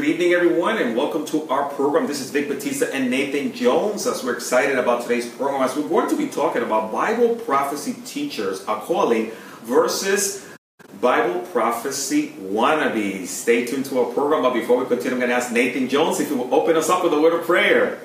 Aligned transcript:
Good 0.00 0.08
evening, 0.08 0.32
everyone, 0.32 0.78
and 0.78 0.96
welcome 0.96 1.26
to 1.26 1.46
our 1.50 1.68
program. 1.68 2.06
This 2.06 2.22
is 2.22 2.30
Vic 2.30 2.48
Batista 2.48 2.86
and 2.86 3.10
Nathan 3.10 3.52
Jones. 3.52 4.06
As 4.06 4.24
we're 4.24 4.32
excited 4.32 4.78
about 4.78 5.02
today's 5.02 5.28
program, 5.28 5.60
as 5.60 5.76
we're 5.76 5.90
going 5.90 6.08
to 6.08 6.16
be 6.16 6.26
talking 6.26 6.62
about 6.62 6.90
Bible 6.90 7.34
prophecy 7.34 7.94
teachers, 8.06 8.62
a 8.62 8.76
calling 8.76 9.30
versus 9.64 10.48
Bible 11.02 11.40
prophecy 11.52 12.30
wannabes. 12.40 13.26
Stay 13.26 13.66
tuned 13.66 13.84
to 13.84 14.00
our 14.00 14.10
program. 14.14 14.40
But 14.40 14.54
before 14.54 14.78
we 14.78 14.86
continue, 14.86 15.16
I'm 15.16 15.18
going 15.18 15.28
to 15.28 15.36
ask 15.36 15.52
Nathan 15.52 15.86
Jones 15.86 16.18
if 16.18 16.30
he 16.30 16.34
will 16.34 16.54
open 16.54 16.78
us 16.78 16.88
up 16.88 17.04
with 17.04 17.12
a 17.12 17.20
word 17.20 17.38
of 17.38 17.44
prayer. 17.44 18.00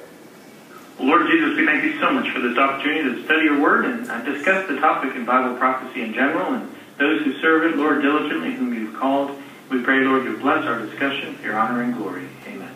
Lord 0.99 1.27
Jesus, 1.31 1.55
we 1.55 1.65
thank 1.65 1.81
you 1.85 1.97
so 2.01 2.11
much 2.11 2.29
for 2.33 2.41
this 2.41 2.57
opportunity 2.57 3.03
to 3.03 3.23
study 3.23 3.45
your 3.45 3.61
word 3.61 3.85
and 3.85 4.11
uh, 4.11 4.21
discuss 4.25 4.67
the 4.67 4.75
topic 4.81 5.15
in 5.15 5.23
Bible 5.23 5.55
prophecy 5.55 6.01
in 6.01 6.13
general 6.13 6.55
and 6.55 6.69
those 6.97 7.21
who 7.21 7.39
serve 7.39 7.63
it, 7.71 7.77
Lord, 7.77 8.01
diligently, 8.01 8.53
whom 8.53 8.73
you've 8.73 8.95
called. 8.95 9.31
We 9.69 9.81
pray, 9.81 9.99
Lord, 10.01 10.25
you 10.25 10.37
bless 10.37 10.63
our 10.65 10.79
discussion, 10.85 11.39
your 11.43 11.57
honor 11.57 11.81
and 11.81 11.97
glory. 11.97 12.27
Amen. 12.47 12.71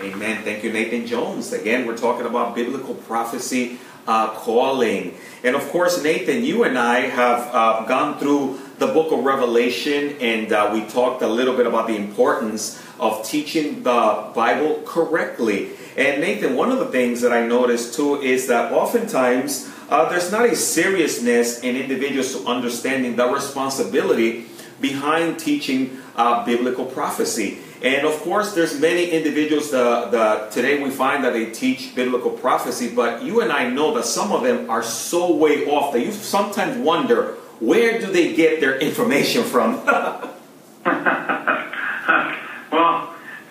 Amen. 0.00 0.42
Thank 0.42 0.64
you, 0.64 0.72
Nathan 0.72 1.06
Jones. 1.06 1.52
Again, 1.52 1.86
we're 1.86 1.96
talking 1.96 2.26
about 2.26 2.56
biblical 2.56 2.94
prophecy 2.94 3.78
uh, 4.08 4.34
calling. 4.34 5.14
And 5.44 5.54
of 5.54 5.62
course, 5.68 6.02
Nathan, 6.02 6.42
you 6.42 6.64
and 6.64 6.76
I 6.76 7.00
have 7.02 7.54
uh, 7.54 7.86
gone 7.86 8.18
through 8.18 8.58
the 8.78 8.88
book 8.88 9.12
of 9.12 9.24
Revelation 9.24 10.16
and 10.20 10.52
uh, 10.52 10.70
we 10.72 10.84
talked 10.86 11.22
a 11.22 11.28
little 11.28 11.56
bit 11.56 11.68
about 11.68 11.86
the 11.86 11.94
importance 11.96 12.82
of 12.98 13.24
teaching 13.24 13.84
the 13.84 14.32
Bible 14.34 14.82
correctly. 14.84 15.70
And 15.96 16.20
Nathan, 16.20 16.56
one 16.56 16.72
of 16.72 16.80
the 16.80 16.86
things 16.86 17.20
that 17.20 17.32
I 17.32 17.46
noticed 17.46 17.94
too 17.94 18.20
is 18.20 18.48
that 18.48 18.72
oftentimes 18.72 19.70
uh, 19.88 20.08
there's 20.08 20.32
not 20.32 20.46
a 20.46 20.56
seriousness 20.56 21.60
in 21.60 21.76
individuals 21.76 22.34
to 22.34 22.48
understanding 22.48 23.14
the 23.14 23.28
responsibility 23.28 24.46
behind 24.84 25.38
teaching 25.38 25.96
uh, 26.14 26.44
biblical 26.44 26.84
prophecy. 26.84 27.58
And 27.82 28.06
of 28.06 28.20
course, 28.20 28.54
there's 28.54 28.78
many 28.78 29.10
individuals 29.10 29.70
that, 29.70 30.10
that 30.10 30.52
today 30.52 30.82
we 30.82 30.90
find 30.90 31.24
that 31.24 31.32
they 31.32 31.46
teach 31.50 31.94
biblical 31.94 32.30
prophecy, 32.30 32.94
but 32.94 33.22
you 33.22 33.40
and 33.40 33.50
I 33.50 33.70
know 33.70 33.94
that 33.94 34.04
some 34.04 34.30
of 34.30 34.42
them 34.42 34.68
are 34.68 34.82
so 34.82 35.34
way 35.34 35.64
off 35.66 35.94
that 35.94 36.04
you 36.04 36.12
sometimes 36.12 36.76
wonder 36.76 37.36
where 37.60 37.98
do 37.98 38.12
they 38.12 38.34
get 38.34 38.60
their 38.60 38.78
information 38.78 39.42
from? 39.42 39.76
well, 39.86 40.34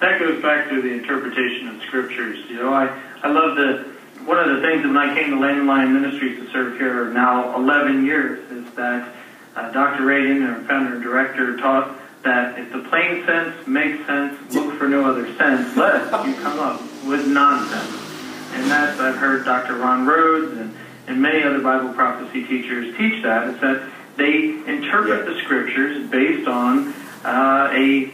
that 0.01 0.19
goes 0.19 0.39
back 0.41 0.69
to 0.69 0.81
the 0.83 0.93
interpretation 0.93 1.69
of 1.69 1.81
scriptures. 1.81 2.37
You 2.47 2.57
know, 2.57 2.73
I, 2.73 2.85
I 3.23 3.29
love 3.29 3.55
the 3.55 3.91
one 4.25 4.37
of 4.37 4.55
the 4.55 4.61
things 4.61 4.83
that 4.83 4.87
when 4.87 4.97
I 4.97 5.13
came 5.15 5.31
to 5.31 5.39
Lamb 5.39 5.67
and 5.69 6.01
Ministries 6.01 6.39
to 6.39 6.49
serve 6.51 6.77
here 6.77 7.09
now 7.09 7.55
11 7.57 8.05
years 8.05 8.39
is 8.51 8.71
that 8.75 9.13
uh, 9.55 9.71
Dr. 9.71 10.05
Reagan, 10.05 10.43
our 10.43 10.61
founder 10.61 10.95
and 10.95 11.03
director, 11.03 11.57
taught 11.57 11.99
that 12.23 12.57
if 12.57 12.71
the 12.71 12.79
plain 12.89 13.25
sense 13.25 13.67
makes 13.67 14.05
sense, 14.05 14.53
look 14.53 14.77
for 14.77 14.87
no 14.87 15.05
other 15.05 15.25
sense, 15.35 15.75
lest 15.75 16.25
you 16.25 16.33
come 16.35 16.59
up 16.59 16.81
with 17.05 17.27
nonsense. 17.27 17.99
And 18.53 18.69
that's, 18.69 18.99
I've 18.99 19.17
heard 19.17 19.45
Dr. 19.45 19.75
Ron 19.75 20.05
Rhodes 20.05 20.57
and, 20.57 20.75
and 21.07 21.21
many 21.21 21.43
other 21.43 21.59
Bible 21.59 21.93
prophecy 21.93 22.45
teachers 22.45 22.95
teach 22.97 23.23
that, 23.23 23.47
is 23.47 23.59
that 23.61 23.89
they 24.15 24.49
interpret 24.67 25.27
yeah. 25.27 25.33
the 25.33 25.39
scriptures 25.41 26.09
based 26.09 26.47
on 26.47 26.93
uh, 27.25 27.69
a 27.73 28.13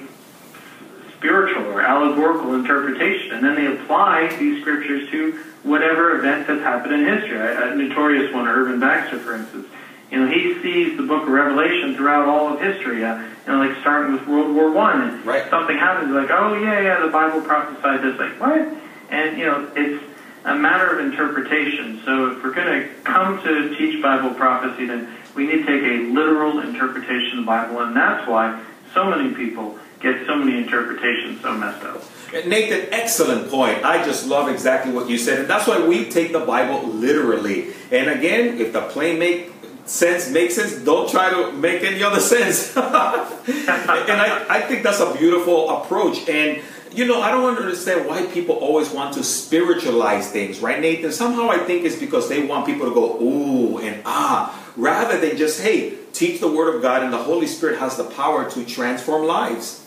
spiritual 1.18 1.66
or 1.68 1.82
allegorical 1.82 2.56
interpretation, 2.56 3.34
and 3.34 3.44
then 3.44 3.56
they 3.56 3.68
apply 3.68 4.34
these 4.40 4.62
scriptures 4.62 5.10
to 5.12 5.34
whatever 5.64 6.18
event 6.18 6.48
has 6.48 6.62
happened 6.62 6.94
in 6.94 7.06
history. 7.06 7.38
A, 7.38 7.74
a 7.74 7.76
notorious 7.76 8.34
one, 8.34 8.48
Irvin 8.48 8.80
Baxter, 8.80 9.20
for 9.20 9.36
instance, 9.36 9.68
you 10.12 10.20
know, 10.20 10.32
he 10.32 10.62
sees 10.62 10.98
the 10.98 11.04
book 11.04 11.24
of 11.24 11.30
Revelation 11.30 11.96
throughout 11.96 12.28
all 12.28 12.54
of 12.54 12.60
history. 12.60 13.04
Uh, 13.04 13.22
you 13.46 13.54
know, 13.54 13.60
like 13.60 13.80
starting 13.82 14.14
with 14.14 14.28
World 14.28 14.56
War 14.56 14.72
One, 14.72 15.02
and 15.02 15.26
right. 15.26 15.50
something 15.50 15.78
happens, 15.78 16.12
like, 16.12 16.30
oh 16.32 16.56
yeah, 16.56 16.82
yeah, 16.82 17.00
the 17.06 17.12
Bible 17.12 17.42
prophesied 17.42 18.02
this. 18.02 18.20
Like 18.20 18.40
what? 18.40 18.68
And 19.10 19.38
you 19.38 19.46
know, 19.46 19.72
it's 19.76 20.04
a 20.46 20.56
matter 20.56 20.98
of 20.98 21.06
interpretation. 21.06 22.02
So 22.06 22.32
if 22.32 22.44
we're 22.44 22.54
going 22.54 22.82
to 22.82 22.90
come 23.04 23.42
to 23.44 23.76
teach 23.78 24.02
Bible 24.02 24.34
prophecy, 24.34 24.86
then 24.86 25.08
we 25.36 25.46
need 25.46 25.66
to 25.66 25.66
take 25.66 25.84
a 25.84 26.12
literal 26.14 26.60
interpretation 26.60 27.40
of 27.40 27.46
the 27.46 27.48
Bible, 27.48 27.80
and 27.82 27.96
that's 27.96 28.28
why 28.28 28.64
so 28.94 29.10
many 29.10 29.34
people 29.34 29.78
get 30.00 30.26
so 30.26 30.36
many 30.36 30.58
interpretations 30.58 31.42
so 31.42 31.54
messed 31.54 31.84
up. 31.84 32.02
Nathan, 32.46 32.88
excellent 32.94 33.50
point. 33.50 33.84
I 33.84 34.04
just 34.06 34.28
love 34.28 34.50
exactly 34.50 34.92
what 34.92 35.10
you 35.10 35.18
said, 35.18 35.40
and 35.40 35.50
that's 35.50 35.68
why 35.68 35.86
we 35.86 36.10
take 36.10 36.32
the 36.32 36.40
Bible 36.40 36.88
literally. 36.88 37.74
And 37.92 38.10
again, 38.10 38.60
if 38.60 38.72
the 38.72 38.82
plain 38.82 39.20
make 39.20 39.52
sense 39.90 40.30
makes 40.30 40.56
sense, 40.56 40.74
don't 40.76 41.10
try 41.10 41.30
to 41.32 41.52
make 41.52 41.84
any 41.84 42.04
other 42.04 42.20
sense. 42.20 42.76
and 42.78 42.86
I, 42.88 44.46
I 44.50 44.62
think 44.62 44.84
that's 44.84 45.00
a 45.00 45.14
beautiful 45.16 45.70
approach. 45.70 46.30
And 46.30 46.62
you 46.92 47.06
know, 47.06 47.22
I 47.22 47.32
don't 47.32 47.56
understand 47.56 48.08
why 48.08 48.26
people 48.28 48.56
always 48.56 48.90
want 48.90 49.14
to 49.16 49.24
spiritualize 49.24 50.32
things, 50.32 50.60
right, 50.60 50.80
Nathan? 50.80 51.12
Somehow 51.12 51.50
I 51.50 51.60
think 51.60 51.86
it's 51.86 51.96
because 51.96 52.30
they 52.30 52.46
want 52.46 52.66
people 52.66 52.88
to 52.88 52.94
go 52.94 53.20
ooh 53.22 53.78
and 53.80 54.02
ah, 54.06 54.72
rather 54.76 55.20
than 55.20 55.38
just 55.38 55.62
hey, 55.62 55.98
teach 56.14 56.40
the 56.40 56.52
Word 56.52 56.76
of 56.76 56.82
God, 56.82 57.04
and 57.04 57.14
the 57.14 57.24
Holy 57.24 57.48
Spirit 57.48 57.80
has 57.80 57.98
the 57.98 58.06
power 58.06 58.50
to 58.50 58.66
transform 58.66 59.26
lives. 59.26 59.86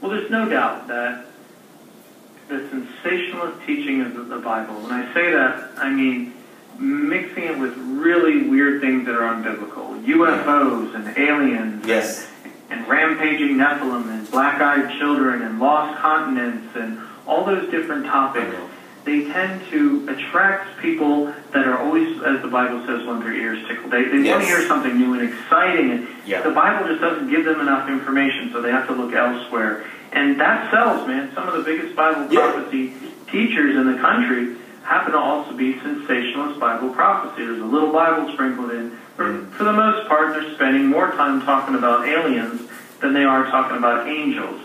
Well, 0.00 0.12
there's 0.12 0.30
no 0.30 0.48
doubt 0.48 0.88
that 0.88 1.26
the 2.48 2.68
sensationalist 2.68 3.64
teaching 3.66 4.00
of 4.00 4.28
the 4.28 4.38
Bible. 4.38 4.74
When 4.80 4.92
I 4.92 5.12
say 5.14 5.30
that, 5.32 5.70
I 5.76 5.90
mean 5.90 6.34
mixing 6.80 7.44
it 7.44 7.58
with 7.58 7.76
really 7.76 8.48
weird 8.48 8.80
things 8.80 9.04
that 9.06 9.14
are 9.14 9.34
unbiblical. 9.34 10.02
UFOs 10.04 10.94
and 10.94 11.16
aliens. 11.18 11.86
Yes. 11.86 12.26
And, 12.42 12.52
and 12.70 12.88
rampaging 12.88 13.56
Nephilim 13.56 14.08
and 14.08 14.30
black-eyed 14.30 14.98
children 14.98 15.42
and 15.42 15.60
lost 15.60 16.00
continents 16.00 16.74
and 16.74 17.00
all 17.26 17.44
those 17.44 17.70
different 17.70 18.06
topics. 18.06 18.56
They 19.04 19.24
tend 19.24 19.66
to 19.70 20.08
attract 20.08 20.78
people 20.80 21.26
that 21.52 21.66
are 21.66 21.78
always, 21.78 22.20
as 22.22 22.42
the 22.42 22.48
Bible 22.48 22.84
says, 22.86 23.06
when 23.06 23.20
their 23.20 23.32
ears 23.32 23.66
tickle. 23.66 23.88
They, 23.88 24.04
they 24.04 24.18
yes. 24.18 24.30
want 24.30 24.42
to 24.42 24.46
hear 24.46 24.66
something 24.66 24.98
new 24.98 25.14
and 25.18 25.28
exciting. 25.28 25.90
And 25.90 26.08
yeah. 26.26 26.42
the 26.42 26.50
Bible 26.50 26.86
just 26.86 27.00
doesn't 27.00 27.30
give 27.30 27.44
them 27.44 27.60
enough 27.60 27.88
information, 27.88 28.52
so 28.52 28.60
they 28.60 28.70
have 28.70 28.86
to 28.88 28.94
look 28.94 29.14
elsewhere. 29.14 29.86
And 30.12 30.38
that 30.40 30.70
sells, 30.70 31.06
man. 31.06 31.32
Some 31.34 31.48
of 31.48 31.54
the 31.54 31.62
biggest 31.62 31.96
Bible 31.96 32.32
yeah. 32.32 32.52
prophecy 32.52 32.92
teachers 33.30 33.76
in 33.76 33.90
the 33.90 33.98
country 33.98 34.56
happen 34.82 35.12
to 35.12 35.18
also 35.18 35.52
be 35.52 35.78
sensationalist 35.80 36.58
Bible 36.58 36.90
prophecy. 36.90 37.44
There's 37.44 37.60
a 37.60 37.64
little 37.64 37.92
Bible 37.92 38.32
sprinkled 38.32 38.70
in. 38.70 38.98
For, 39.16 39.24
mm. 39.24 39.50
for 39.52 39.64
the 39.64 39.72
most 39.72 40.08
part, 40.08 40.32
they're 40.32 40.54
spending 40.54 40.86
more 40.86 41.10
time 41.12 41.42
talking 41.42 41.74
about 41.74 42.06
aliens 42.06 42.68
than 43.00 43.12
they 43.12 43.24
are 43.24 43.44
talking 43.50 43.76
about 43.76 44.08
angels. 44.08 44.60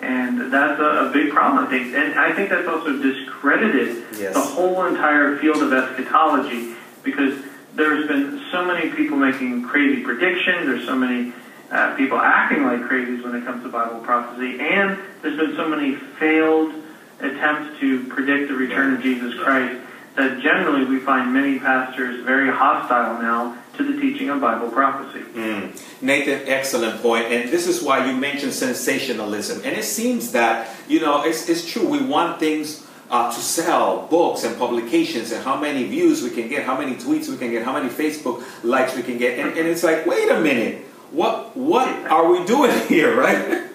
And 0.00 0.52
that's 0.52 0.80
a, 0.80 1.08
a 1.08 1.10
big 1.12 1.32
problem, 1.32 1.64
I 1.64 1.68
think. 1.68 1.94
And 1.94 2.18
I 2.18 2.32
think 2.32 2.50
that's 2.50 2.68
also 2.68 2.96
discredited 3.02 4.04
yes. 4.16 4.34
the 4.34 4.40
whole 4.40 4.86
entire 4.86 5.38
field 5.38 5.62
of 5.62 5.72
eschatology 5.72 6.74
because 7.02 7.34
there's 7.74 8.06
been 8.06 8.44
so 8.52 8.64
many 8.64 8.90
people 8.90 9.16
making 9.16 9.64
crazy 9.64 10.02
predictions. 10.02 10.66
There's 10.66 10.86
so 10.86 10.94
many 10.94 11.32
uh, 11.70 11.96
people 11.96 12.18
acting 12.18 12.64
like 12.64 12.80
crazies 12.80 13.22
when 13.22 13.34
it 13.34 13.44
comes 13.44 13.62
to 13.64 13.68
Bible 13.68 14.00
prophecy. 14.00 14.60
And 14.60 14.98
there's 15.22 15.36
been 15.36 15.56
so 15.56 15.68
many 15.68 15.96
failed 15.96 16.72
attempts 17.20 17.78
to 17.80 18.04
predict 18.06 18.48
the 18.48 18.54
return 18.54 18.94
of 18.94 19.02
Jesus 19.02 19.34
Christ 19.40 19.80
that 20.16 20.40
generally 20.40 20.84
we 20.84 20.98
find 20.98 21.32
many 21.32 21.58
pastors 21.58 22.24
very 22.24 22.50
hostile 22.50 23.22
now 23.22 23.56
to 23.76 23.84
the 23.84 24.00
teaching 24.00 24.28
of 24.28 24.40
Bible 24.40 24.68
prophecy. 24.68 25.20
Mm. 25.20 26.02
Nathan, 26.02 26.48
excellent 26.48 27.00
point. 27.00 27.26
And 27.26 27.50
this 27.50 27.68
is 27.68 27.82
why 27.82 28.04
you 28.04 28.16
mentioned 28.16 28.52
sensationalism. 28.52 29.62
And 29.64 29.76
it 29.76 29.84
seems 29.84 30.32
that, 30.32 30.74
you 30.88 30.98
know, 30.98 31.22
it's, 31.22 31.48
it's 31.48 31.70
true. 31.70 31.86
We 31.86 32.02
want 32.02 32.40
things 32.40 32.84
uh, 33.10 33.32
to 33.32 33.40
sell 33.40 34.08
books 34.08 34.42
and 34.42 34.58
publications 34.58 35.30
and 35.30 35.44
how 35.44 35.58
many 35.58 35.84
views 35.84 36.22
we 36.22 36.30
can 36.30 36.48
get, 36.48 36.64
how 36.64 36.76
many 36.76 36.96
tweets 36.96 37.28
we 37.28 37.36
can 37.36 37.50
get, 37.50 37.64
how 37.64 37.72
many 37.72 37.88
Facebook 37.88 38.44
likes 38.64 38.96
we 38.96 39.02
can 39.02 39.18
get. 39.18 39.38
And, 39.38 39.56
and 39.56 39.68
it's 39.68 39.84
like, 39.84 40.04
wait 40.04 40.28
a 40.30 40.40
minute. 40.40 40.84
What, 41.12 41.56
what 41.56 41.88
are 42.10 42.30
we 42.30 42.44
doing 42.44 42.76
here, 42.88 43.16
right? 43.16 43.67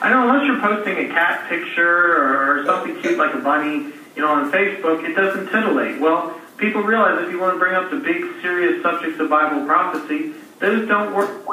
I 0.00 0.10
know 0.10 0.28
unless 0.28 0.46
you're 0.46 0.60
posting 0.60 0.98
a 0.98 1.08
cat 1.08 1.48
picture 1.48 2.58
or, 2.58 2.64
something 2.66 3.00
cute 3.00 3.18
like 3.18 3.34
a 3.34 3.38
bunny, 3.38 3.92
you 4.14 4.22
know, 4.22 4.28
on 4.28 4.50
Facebook, 4.50 5.08
it 5.08 5.14
doesn't 5.14 5.46
titillate. 5.50 6.00
Well, 6.00 6.38
people 6.56 6.82
realize 6.82 7.22
if 7.24 7.30
you 7.30 7.38
want 7.38 7.54
to 7.54 7.58
bring 7.58 7.74
up 7.74 7.90
the 7.90 7.96
big, 7.96 8.24
serious 8.42 8.82
subjects 8.82 9.20
of 9.20 9.30
Bible 9.30 9.64
prophecy, 9.66 10.32
those 10.58 10.88
don't 10.88 11.14
work. 11.14 11.46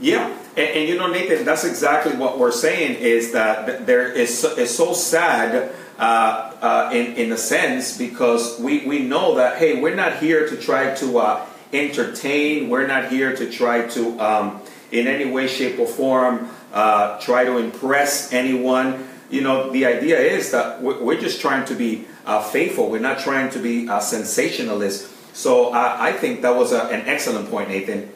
Yeah, 0.00 0.26
and, 0.56 0.68
and, 0.68 0.88
you 0.88 0.98
know, 0.98 1.06
Nathan, 1.06 1.44
that's 1.44 1.64
exactly 1.64 2.16
what 2.16 2.38
we're 2.38 2.50
saying 2.50 2.96
is 2.96 3.32
that 3.32 3.86
there 3.86 4.10
is 4.10 4.44
it's 4.44 4.74
so 4.74 4.94
sad 4.94 5.72
uh, 5.98 6.02
uh, 6.02 6.90
in 6.92 7.14
in 7.14 7.32
a 7.32 7.36
sense 7.36 7.96
because 7.96 8.58
we 8.58 8.84
we 8.84 8.98
know 9.00 9.36
that 9.36 9.58
hey, 9.58 9.80
we're 9.80 9.94
not 9.94 10.18
here 10.18 10.48
to 10.48 10.56
try 10.56 10.92
to 10.96 11.18
uh, 11.18 11.46
entertain. 11.72 12.68
We're 12.68 12.88
not 12.88 13.10
here 13.12 13.36
to 13.36 13.48
try 13.48 13.86
to 13.88 14.20
um, 14.20 14.61
in 14.92 15.06
any 15.06 15.30
way, 15.30 15.48
shape, 15.48 15.78
or 15.78 15.86
form 15.86 16.48
uh, 16.72 17.18
try 17.20 17.44
to 17.44 17.58
impress 17.58 18.32
anyone. 18.32 19.08
You 19.30 19.40
know, 19.40 19.70
the 19.70 19.86
idea 19.86 20.18
is 20.20 20.50
that 20.52 20.82
we're 20.82 21.20
just 21.20 21.40
trying 21.40 21.64
to 21.66 21.74
be 21.74 22.06
uh, 22.26 22.42
faithful. 22.42 22.90
We're 22.90 23.00
not 23.00 23.18
trying 23.18 23.50
to 23.50 23.58
be 23.58 23.88
uh, 23.88 23.98
sensationalists. 23.98 25.10
So 25.34 25.72
I 25.72 26.12
think 26.12 26.42
that 26.42 26.54
was 26.54 26.72
a, 26.72 26.82
an 26.88 27.08
excellent 27.08 27.50
point, 27.50 27.70
Nathan. 27.70 28.10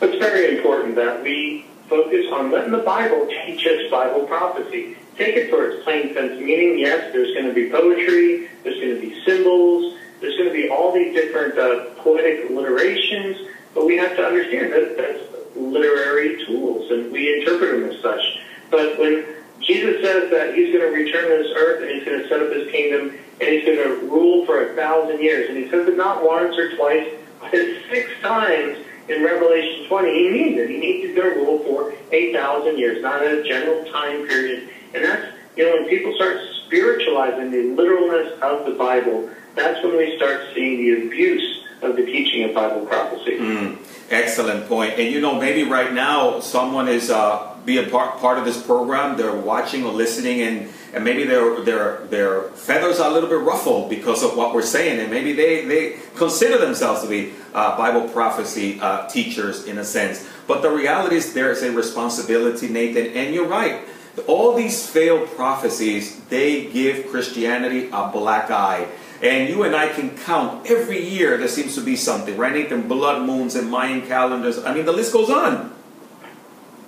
It's 0.00 0.18
very 0.18 0.56
important 0.56 0.94
that 0.94 1.22
we 1.22 1.66
focus 1.88 2.26
on 2.32 2.50
letting 2.50 2.72
the 2.72 2.78
Bible 2.78 3.26
teach 3.26 3.66
us 3.66 3.90
Bible 3.90 4.26
prophecy. 4.26 4.96
Take 5.16 5.36
it 5.36 5.50
for 5.50 5.68
its 5.68 5.84
plain 5.84 6.14
sense 6.14 6.40
meaning. 6.40 6.78
Yes, 6.78 7.12
there's 7.12 7.32
going 7.34 7.46
to 7.46 7.54
be 7.54 7.70
poetry, 7.70 8.48
there's 8.62 8.80
going 8.80 8.94
to 8.94 9.00
be 9.00 9.22
symbols, 9.24 9.96
there's 10.20 10.36
going 10.36 10.48
to 10.48 10.54
be 10.54 10.68
all 10.68 10.92
these 10.92 11.14
different 11.14 11.58
uh, 11.58 11.90
poetic 12.02 12.50
alliterations, 12.50 13.48
but 13.74 13.86
we 13.86 13.96
have 13.96 14.16
to 14.16 14.24
understand 14.24 14.72
that 14.72 14.96
that's 14.96 15.56
literary 15.56 16.44
tools, 16.46 16.90
and 16.90 17.12
we 17.12 17.40
interpret 17.40 17.80
them 17.80 17.90
as 17.90 18.00
such. 18.00 18.40
But 18.70 18.98
when 18.98 19.24
Jesus 19.60 20.02
says 20.02 20.30
that 20.30 20.54
he's 20.54 20.72
going 20.72 20.84
to 20.84 20.96
return 20.96 21.30
to 21.30 21.42
this 21.42 21.52
earth 21.56 21.82
and 21.82 21.90
he's 21.90 22.04
going 22.04 22.20
to 22.20 22.28
set 22.28 22.42
up 22.42 22.52
his 22.52 22.70
kingdom 22.70 23.18
and 23.40 23.48
he's 23.48 23.64
going 23.64 23.78
to 23.78 24.06
rule 24.06 24.44
for 24.46 24.70
a 24.70 24.74
thousand 24.74 25.20
years, 25.20 25.48
and 25.48 25.58
he 25.58 25.68
says 25.70 25.88
it 25.88 25.96
not 25.96 26.24
once 26.24 26.56
or 26.56 26.74
twice, 26.76 27.08
but 27.40 27.50
six 27.90 28.10
times 28.22 28.78
in 29.08 29.22
Revelation 29.22 29.86
20, 29.86 30.12
he 30.12 30.30
means 30.30 30.58
it. 30.58 30.70
He 30.70 30.78
means 30.78 31.06
he's 31.06 31.16
going 31.16 31.34
to 31.34 31.40
rule 31.40 31.58
for 31.64 31.94
a 32.12 32.32
thousand 32.32 32.78
years, 32.78 33.02
not 33.02 33.22
a 33.22 33.42
general 33.42 33.84
time 33.90 34.26
period. 34.26 34.70
And 34.94 35.04
that's, 35.04 35.34
you 35.56 35.64
know, 35.64 35.76
when 35.76 35.88
people 35.88 36.14
start 36.14 36.40
spiritualizing 36.66 37.50
the 37.50 37.74
literalness 37.74 38.38
of 38.40 38.64
the 38.64 38.72
Bible, 38.72 39.28
that's 39.54 39.82
when 39.84 39.96
we 39.96 40.16
start 40.16 40.48
seeing 40.54 40.78
the 40.78 41.06
abuse 41.06 41.63
of 41.84 41.96
the 41.96 42.06
teaching 42.06 42.44
of 42.44 42.54
Bible 42.54 42.86
prophecy. 42.86 43.38
Mm, 43.38 43.78
excellent 44.10 44.68
point. 44.68 44.94
And 44.98 45.12
you 45.12 45.20
know, 45.20 45.38
maybe 45.38 45.64
right 45.68 45.92
now 45.92 46.40
someone 46.40 46.88
is 46.88 47.10
uh, 47.10 47.54
being 47.64 47.90
part, 47.90 48.18
part 48.18 48.38
of 48.38 48.44
this 48.44 48.60
program. 48.62 49.16
They're 49.16 49.34
watching 49.34 49.84
or 49.84 49.92
listening, 49.92 50.42
and, 50.42 50.70
and 50.92 51.04
maybe 51.04 51.24
their 51.24 51.60
their 51.62 52.06
their 52.06 52.42
feathers 52.50 53.00
are 53.00 53.10
a 53.10 53.12
little 53.12 53.28
bit 53.28 53.40
ruffled 53.40 53.90
because 53.90 54.22
of 54.22 54.36
what 54.36 54.54
we're 54.54 54.62
saying, 54.62 55.00
and 55.00 55.10
maybe 55.10 55.32
they 55.32 55.64
they 55.64 55.96
consider 56.16 56.58
themselves 56.58 57.02
to 57.02 57.08
be 57.08 57.32
uh, 57.54 57.76
Bible 57.76 58.08
prophecy 58.08 58.78
uh, 58.80 59.08
teachers 59.08 59.64
in 59.64 59.78
a 59.78 59.84
sense. 59.84 60.26
But 60.46 60.62
the 60.62 60.70
reality 60.70 61.16
is 61.16 61.32
there 61.32 61.50
is 61.50 61.62
a 61.62 61.72
responsibility, 61.72 62.68
Nathan, 62.68 63.06
and 63.06 63.34
you're 63.34 63.48
right. 63.48 63.80
All 64.28 64.54
these 64.54 64.88
failed 64.88 65.28
prophecies 65.30 66.20
they 66.26 66.66
give 66.70 67.08
Christianity 67.08 67.88
a 67.92 68.10
black 68.12 68.50
eye. 68.50 68.86
And 69.24 69.48
you 69.48 69.62
and 69.62 69.74
I 69.74 69.88
can 69.88 70.16
count 70.18 70.70
every 70.70 71.02
year 71.02 71.38
there 71.38 71.48
seems 71.48 71.74
to 71.76 71.80
be 71.80 71.96
something, 71.96 72.36
right? 72.36 72.52
Nathan, 72.52 72.86
blood 72.86 73.26
moons 73.26 73.54
and 73.54 73.70
Mayan 73.70 74.02
calendars. 74.02 74.62
I 74.62 74.74
mean, 74.74 74.84
the 74.84 74.92
list 74.92 75.14
goes 75.14 75.30
on. 75.30 75.74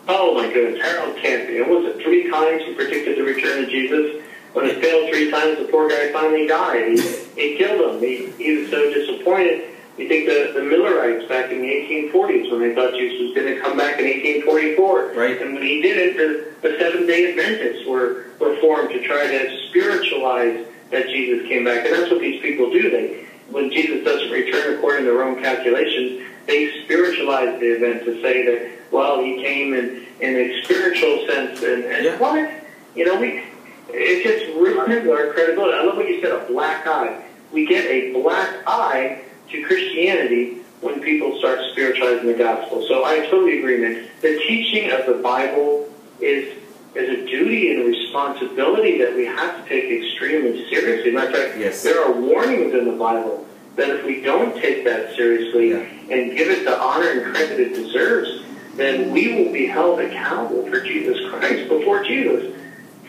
Oh 0.06 0.34
my 0.34 0.52
goodness, 0.52 0.82
Harold 0.82 1.16
Camping. 1.16 1.66
Was 1.66 1.96
it 1.96 2.02
three 2.02 2.30
times 2.30 2.62
he 2.64 2.74
predicted 2.74 3.16
the 3.16 3.22
return 3.22 3.64
of 3.64 3.70
Jesus? 3.70 4.22
When 4.52 4.66
it 4.66 4.82
failed 4.82 5.10
three 5.10 5.30
times, 5.30 5.58
the 5.58 5.64
poor 5.64 5.88
guy 5.88 6.12
finally 6.12 6.46
died. 6.46 6.98
He, 6.98 7.00
he 7.34 7.56
killed 7.56 7.94
him. 7.94 8.00
He, 8.00 8.30
he 8.32 8.56
was 8.58 8.70
so 8.70 8.92
disappointed. 8.92 9.70
You 9.96 10.06
think 10.06 10.28
the, 10.28 10.52
the 10.52 10.62
Millerites 10.62 11.26
back 11.28 11.50
in 11.50 11.62
the 11.62 11.68
1840s 11.68 12.50
when 12.50 12.60
they 12.60 12.74
thought 12.74 12.92
Jesus 12.92 13.18
was 13.18 13.34
going 13.34 13.54
to 13.54 13.60
come 13.62 13.78
back 13.78 13.98
in 13.98 14.04
1844. 14.04 15.12
Right. 15.14 15.40
And 15.40 15.54
when 15.54 15.62
he 15.62 15.80
didn't, 15.80 16.18
the, 16.18 16.68
the 16.68 16.78
Seventh-day 16.78 17.30
Adventists 17.30 17.86
were, 17.86 18.26
were 18.38 18.60
formed 18.60 18.90
to 18.90 19.02
try 19.06 19.26
to 19.26 19.68
spiritualize 19.68 20.66
that 20.90 21.06
Jesus 21.08 21.46
came 21.48 21.64
back. 21.64 21.86
And 21.86 21.94
that's 21.94 22.10
what 22.10 22.20
these 22.20 22.40
people 22.40 22.70
do. 22.70 22.90
They, 22.90 23.26
when 23.50 23.70
Jesus 23.70 24.04
doesn't 24.04 24.30
return 24.30 24.76
according 24.78 25.04
to 25.04 25.12
their 25.12 25.22
own 25.22 25.40
calculations, 25.42 26.22
they 26.46 26.82
spiritualize 26.84 27.58
the 27.60 27.76
event 27.76 28.04
to 28.04 28.20
say 28.22 28.44
that, 28.46 28.92
well, 28.92 29.22
he 29.22 29.42
came 29.42 29.74
in, 29.74 30.06
in 30.20 30.36
a 30.36 30.62
spiritual 30.64 31.26
sense. 31.26 31.62
And, 31.62 31.84
and 31.84 32.04
Yeah. 32.04 32.18
what? 32.18 32.50
You 32.94 33.04
know, 33.04 33.20
we, 33.20 33.42
it 33.88 34.22
just 34.22 34.54
ruins 34.56 35.08
our 35.08 35.32
credibility. 35.32 35.76
I 35.76 35.82
love 35.82 35.96
what 35.96 36.08
you 36.08 36.20
said, 36.20 36.32
a 36.32 36.46
black 36.46 36.86
eye. 36.86 37.22
We 37.52 37.66
get 37.66 37.84
a 37.86 38.12
black 38.12 38.62
eye 38.66 39.22
to 39.50 39.62
Christianity 39.64 40.58
when 40.80 41.00
people 41.00 41.38
start 41.38 41.58
spiritualizing 41.72 42.26
the 42.26 42.34
gospel. 42.34 42.84
So 42.88 43.04
I 43.04 43.26
totally 43.26 43.58
agree, 43.58 43.78
man. 43.78 44.08
The 44.20 44.38
teaching 44.46 44.90
of 44.90 45.06
the 45.06 45.14
Bible 45.22 45.88
is 46.20 46.56
is 46.94 47.08
a 47.10 47.26
duty 47.26 47.72
and 47.72 47.82
a 47.82 47.84
responsibility 47.84 48.98
that 48.98 49.14
we 49.14 49.26
have 49.26 49.62
to 49.62 49.68
take 49.68 49.84
extremely 49.90 50.66
seriously. 50.68 51.10
Matter 51.12 51.28
of 51.28 51.34
fact, 51.34 51.58
Yes. 51.58 51.82
there 51.82 52.02
are 52.02 52.12
warnings 52.12 52.72
in 52.74 52.84
the 52.86 52.92
Bible 52.92 53.46
that 53.76 53.90
if 53.90 54.04
we 54.06 54.22
don't 54.22 54.56
take 54.60 54.84
that 54.84 55.14
seriously 55.14 55.70
Yeah. 55.70 55.82
and 56.10 56.36
give 56.36 56.48
it 56.50 56.64
the 56.64 56.78
honor 56.78 57.08
and 57.10 57.34
credit 57.34 57.60
it 57.60 57.74
deserves, 57.74 58.42
then 58.76 59.10
we 59.10 59.34
will 59.34 59.52
be 59.52 59.66
held 59.66 60.00
accountable 60.00 60.66
for 60.70 60.80
Jesus 60.80 61.18
Christ 61.30 61.68
before 61.68 62.02
Jesus 62.02 62.54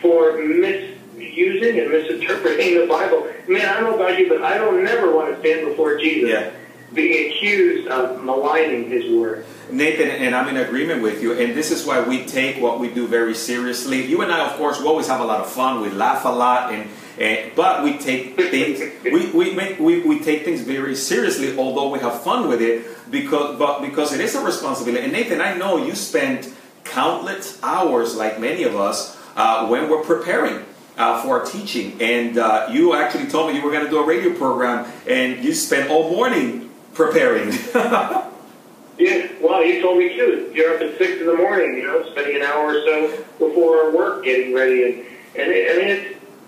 for 0.02 0.32
misusing 0.38 1.78
and 1.80 1.90
misinterpreting 1.90 2.80
the 2.80 2.86
Bible. 2.86 3.26
Man, 3.46 3.64
I 3.66 3.80
don't 3.80 3.90
know 3.90 3.94
about 4.04 4.18
you, 4.18 4.28
but 4.28 4.42
I 4.42 4.58
don't 4.58 4.82
never 4.84 5.10
want 5.10 5.32
to 5.34 5.40
stand 5.40 5.66
before 5.66 5.96
Jesus 5.98 6.28
Yeah. 6.30 6.50
Being 6.92 7.30
accused 7.30 7.88
of 7.88 8.24
maligning 8.24 8.88
his 8.88 9.10
word. 9.12 9.44
Nathan, 9.70 10.08
and 10.08 10.34
I'm 10.34 10.48
in 10.48 10.56
agreement 10.56 11.02
with 11.02 11.22
you, 11.22 11.38
and 11.38 11.54
this 11.54 11.70
is 11.70 11.84
why 11.84 12.00
we 12.00 12.24
take 12.24 12.60
what 12.60 12.80
we 12.80 12.88
do 12.88 13.06
very 13.06 13.34
seriously. 13.34 14.06
You 14.06 14.22
and 14.22 14.32
I, 14.32 14.46
of 14.46 14.56
course, 14.56 14.80
we 14.80 14.86
always 14.86 15.06
have 15.08 15.20
a 15.20 15.24
lot 15.24 15.40
of 15.40 15.50
fun. 15.50 15.82
We 15.82 15.90
laugh 15.90 16.24
a 16.24 16.30
lot, 16.30 16.72
and, 16.72 16.88
and 17.18 17.54
but 17.54 17.84
we 17.84 17.98
take 17.98 18.36
things 18.36 18.80
we, 19.04 19.30
we 19.32 19.54
make 19.54 19.78
we, 19.78 20.00
we 20.00 20.20
take 20.20 20.44
things 20.44 20.62
very 20.62 20.94
seriously. 20.94 21.58
Although 21.58 21.90
we 21.90 21.98
have 21.98 22.22
fun 22.22 22.48
with 22.48 22.62
it, 22.62 22.86
because 23.10 23.58
but 23.58 23.82
because 23.82 24.14
it 24.14 24.20
is 24.20 24.34
a 24.34 24.42
responsibility. 24.42 25.04
And 25.04 25.12
Nathan, 25.12 25.42
I 25.42 25.54
know 25.54 25.76
you 25.76 25.94
spend 25.94 26.50
countless 26.84 27.62
hours, 27.62 28.16
like 28.16 28.40
many 28.40 28.62
of 28.62 28.74
us, 28.74 29.18
uh, 29.36 29.66
when 29.66 29.90
we're 29.90 30.04
preparing. 30.04 30.64
Uh, 30.96 31.22
for 31.22 31.38
our 31.38 31.46
teaching, 31.46 31.96
and 32.02 32.38
uh, 32.38 32.66
you 32.72 32.92
actually 32.92 33.28
told 33.28 33.46
me 33.46 33.56
you 33.56 33.62
were 33.62 33.70
going 33.70 33.84
to 33.84 33.88
do 33.88 34.00
a 34.00 34.04
radio 34.04 34.34
program, 34.36 34.84
and 35.06 35.44
you 35.44 35.54
spent 35.54 35.88
all 35.92 36.10
morning 36.10 36.67
preparing. 36.98 37.52
Yeah, 39.00 39.28
well, 39.40 39.64
you 39.64 39.80
told 39.80 39.98
me 39.98 40.08
too. 40.16 40.50
You're 40.52 40.74
up 40.74 40.80
at 40.82 40.98
six 40.98 41.20
in 41.20 41.26
the 41.28 41.36
morning, 41.36 41.76
you 41.76 41.86
know, 41.86 42.04
spending 42.10 42.34
an 42.34 42.42
hour 42.42 42.70
or 42.76 42.82
so 42.84 43.24
before 43.38 43.92
work 43.96 44.24
getting 44.24 44.52
ready, 44.52 44.82
and 44.82 44.94
and 45.36 45.52
it, 45.52 45.70
I 45.70 45.78
mean, 45.78 45.88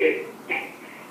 it's 0.01 0.27
it, 0.51 0.67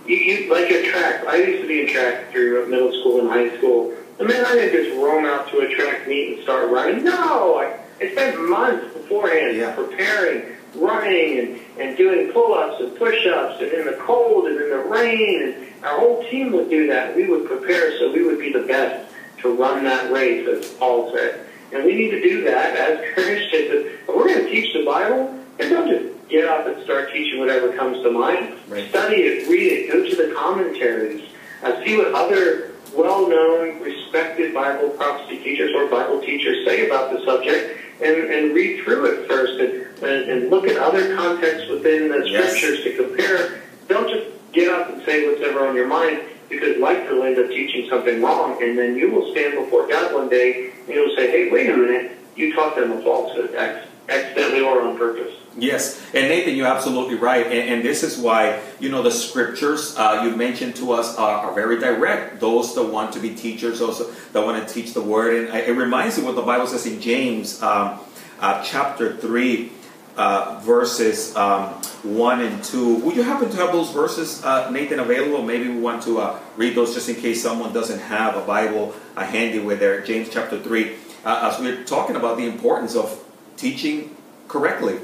you, 0.06 0.18
you 0.18 0.54
like 0.54 0.70
your 0.70 0.84
track. 0.92 1.26
I 1.28 1.38
used 1.38 1.62
to 1.62 1.68
be 1.70 1.80
in 1.84 1.88
track 1.94 2.30
through 2.34 2.68
middle 2.68 2.92
school 3.00 3.22
and 3.22 3.30
high 3.30 3.58
school. 3.58 3.94
And 4.20 4.28
man, 4.28 4.44
I 4.46 4.52
didn't 4.56 4.84
just 4.84 4.98
roam 5.02 5.24
out 5.24 5.48
to 5.52 5.60
a 5.60 5.74
track 5.78 6.10
meet 6.10 6.34
and 6.34 6.44
start 6.44 6.70
running. 6.72 7.06
No, 7.06 7.56
I, 7.60 7.80
I 8.02 8.12
spent 8.12 8.50
months 8.50 8.94
beforehand 8.94 9.56
Yeah. 9.56 9.74
preparing, 9.76 10.58
running, 10.76 11.40
and 11.40 11.60
and 11.80 11.96
doing 11.98 12.34
pull-ups 12.34 12.82
and 12.82 12.98
push-ups, 12.98 13.62
and 13.62 13.72
in 13.72 13.86
the 13.86 13.98
cold 14.06 14.48
and 14.48 14.60
in 14.60 14.70
the 14.72 14.80
rain, 14.90 15.42
and 15.42 15.86
our 15.86 15.98
whole 16.02 16.22
team 16.30 16.52
would 16.52 16.70
do 16.70 16.88
that. 16.88 17.16
We 17.16 17.28
would 17.30 17.46
prepare 17.48 17.98
so 17.98 18.12
we 18.12 18.24
would 18.26 18.40
be 18.40 18.52
the 18.52 18.64
best 18.68 19.09
to 19.42 19.54
run 19.54 19.84
that 19.84 20.12
race, 20.12 20.48
as 20.48 20.68
Paul 20.74 21.12
said. 21.14 21.46
And 21.72 21.84
we 21.86 21.94
need 21.96 22.12
to 22.12 22.22
do 22.22 22.44
that 22.46 22.76
as 22.76 23.00
Christians. 23.14 24.00
If 24.02 24.08
we're 24.08 24.28
going 24.28 24.46
to 24.46 24.50
teach 24.50 24.74
the 24.74 24.84
Bible, 24.86 25.36
then 25.58 25.72
don't 25.72 25.88
just 25.88 26.30
get 26.30 26.48
up 26.48 26.68
and 26.68 26.84
start 26.84 27.12
teaching 27.12 27.40
whatever 27.40 27.74
comes 27.76 28.02
to 28.04 28.12
mind. 28.12 28.56
Right. 28.68 28.90
Study 28.90 29.18
it, 29.18 29.48
read 29.50 29.72
it, 29.72 29.92
go 29.92 30.08
to 30.08 30.16
the 30.16 30.34
commentaries, 30.36 31.28
uh, 31.64 31.84
see 31.84 31.98
what 31.98 32.14
other 32.14 32.72
well-known, 32.96 33.82
respected 33.82 34.54
Bible 34.54 34.90
prophecy 34.90 35.38
teachers 35.44 35.72
or 35.76 35.88
Bible 35.88 36.22
teachers 36.22 36.66
say 36.68 36.88
about 36.88 37.12
the 37.12 37.24
subject, 37.26 37.78
and, 38.02 38.16
and 38.16 38.56
read 38.56 38.84
through 38.84 39.06
it 39.06 39.28
first, 39.28 39.60
and, 39.60 40.04
and, 40.04 40.30
and 40.30 40.50
look 40.50 40.68
at 40.68 40.78
other 40.78 41.16
contexts 41.16 41.70
within 41.70 42.10
the 42.10 42.28
Yes. 42.28 42.56
scriptures 42.56 42.84
to 42.84 42.96
compare. 42.96 43.62
Don't 43.88 44.10
just 44.10 44.28
get 44.54 44.72
up 44.74 44.90
and 44.90 45.04
say 45.06 45.28
whatever 45.28 45.68
on 45.68 45.76
your 45.76 45.88
mind, 45.88 46.22
because 46.50 46.78
likely 46.78 47.06
you'll 47.06 47.24
end 47.24 47.38
up 47.38 47.50
teaching 47.50 47.88
something 47.90 48.22
wrong, 48.22 48.62
and 48.62 48.78
then 48.78 48.96
you 48.96 49.12
will 49.12 49.32
stand 49.32 49.56
before 49.56 49.88
God 49.88 50.14
one 50.14 50.30
day 50.30 50.72
and 50.88 50.90
you'll 50.90 51.16
say, 51.16 51.30
"Hey, 51.30 51.52
wait 51.52 51.70
a 51.70 51.78
minute, 51.78 52.18
you 52.36 52.54
taught 52.54 52.76
them 52.76 52.92
a 52.92 53.02
falsehood, 53.02 53.54
ac- 53.56 53.88
accidentally 54.10 54.62
or 54.62 54.82
on 54.82 54.98
purpose." 54.98 55.34
Yes, 55.58 56.02
and 56.14 56.30
Nathan, 56.30 56.56
you're 56.56 56.68
absolutely 56.68 57.16
right, 57.16 57.46
and, 57.46 57.70
and 57.70 57.84
this 57.84 58.04
is 58.04 58.18
why 58.18 58.62
you 58.80 58.90
know 58.90 59.02
the 59.02 59.12
scriptures 59.12 59.96
uh, 59.98 60.22
you 60.24 60.36
mentioned 60.36 60.76
to 60.78 60.92
us 60.94 61.16
are, 61.18 61.48
are 61.48 61.54
very 61.54 61.80
direct. 61.80 62.40
Those 62.40 62.76
that 62.76 62.84
want 62.84 63.14
to 63.14 63.20
be 63.20 63.36
teachers, 63.36 63.80
those 63.80 64.00
that 64.32 64.46
want 64.46 64.66
to 64.66 64.74
teach 64.74 64.94
the 64.94 65.02
word, 65.02 65.36
and 65.36 65.58
it 65.58 65.74
reminds 65.74 66.18
me 66.18 66.24
what 66.24 66.36
the 66.36 66.42
Bible 66.42 66.68
says 66.68 66.86
in 66.86 67.02
James 67.02 67.62
um, 67.62 68.00
uh, 68.40 68.64
chapter 68.64 69.18
three, 69.18 69.72
uh, 70.16 70.60
verses 70.64 71.36
um, 71.36 71.79
one 72.04 72.42
and 72.42 72.64
two. 72.64 72.96
Would 72.98 73.16
you 73.16 73.24
happen 73.24 73.50
to 73.50 73.58
have 73.58 73.72
those 73.72 73.92
verses, 73.92 74.44
uh, 74.44 74.70
Nathan, 74.70 75.00
available? 75.00 75.44
Maybe 75.44 75.68
we 75.68 75.80
want 75.80 76.04
to 76.04 76.20
uh, 76.20 76.40
read 76.56 76.76
those 76.76 76.94
just 76.94 77.10
in 77.10 77.16
case 77.16 77.42
someone 77.42 77.74
doesn't 77.74 78.00
have 78.00 78.36
a 78.36 78.42
Bible 78.42 78.94
uh, 79.16 79.24
handy 79.26 79.60
with 79.60 79.80
their 79.80 80.02
James 80.02 80.30
chapter 80.30 80.60
three, 80.60 80.96
uh, 81.26 81.52
as 81.52 81.60
we're 81.60 81.84
talking 81.84 82.16
about 82.16 82.38
the 82.38 82.46
importance 82.46 82.96
of 82.96 83.24
teaching 83.58 84.16
correctly. 84.48 85.00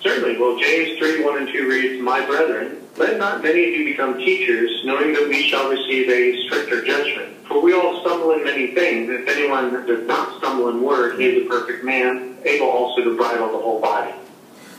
Certainly. 0.00 0.38
Well, 0.38 0.58
James 0.60 0.96
3, 0.98 1.24
1 1.24 1.38
and 1.38 1.48
2 1.48 1.68
reads, 1.68 2.02
My 2.02 2.24
brethren, 2.24 2.82
let 2.96 3.18
not 3.18 3.42
many 3.42 3.64
of 3.64 3.70
you 3.70 3.84
become 3.84 4.16
teachers, 4.18 4.84
knowing 4.84 5.12
that 5.12 5.28
we 5.28 5.48
shall 5.48 5.68
receive 5.68 6.08
a 6.08 6.46
stricter 6.46 6.84
judgment. 6.84 7.36
For 7.48 7.60
we 7.60 7.72
all 7.72 8.00
stumble 8.02 8.32
in 8.32 8.44
many 8.44 8.74
things. 8.74 9.10
If 9.10 9.28
anyone 9.28 9.72
does 9.86 10.06
not 10.06 10.38
stumble 10.38 10.68
in 10.68 10.82
word, 10.82 11.18
he 11.18 11.26
is 11.26 11.46
a 11.46 11.48
perfect 11.48 11.84
man, 11.84 12.38
able 12.44 12.66
also 12.66 13.02
to 13.02 13.16
bridle 13.16 13.50
the 13.50 13.58
whole 13.58 13.80
body. 13.80 14.12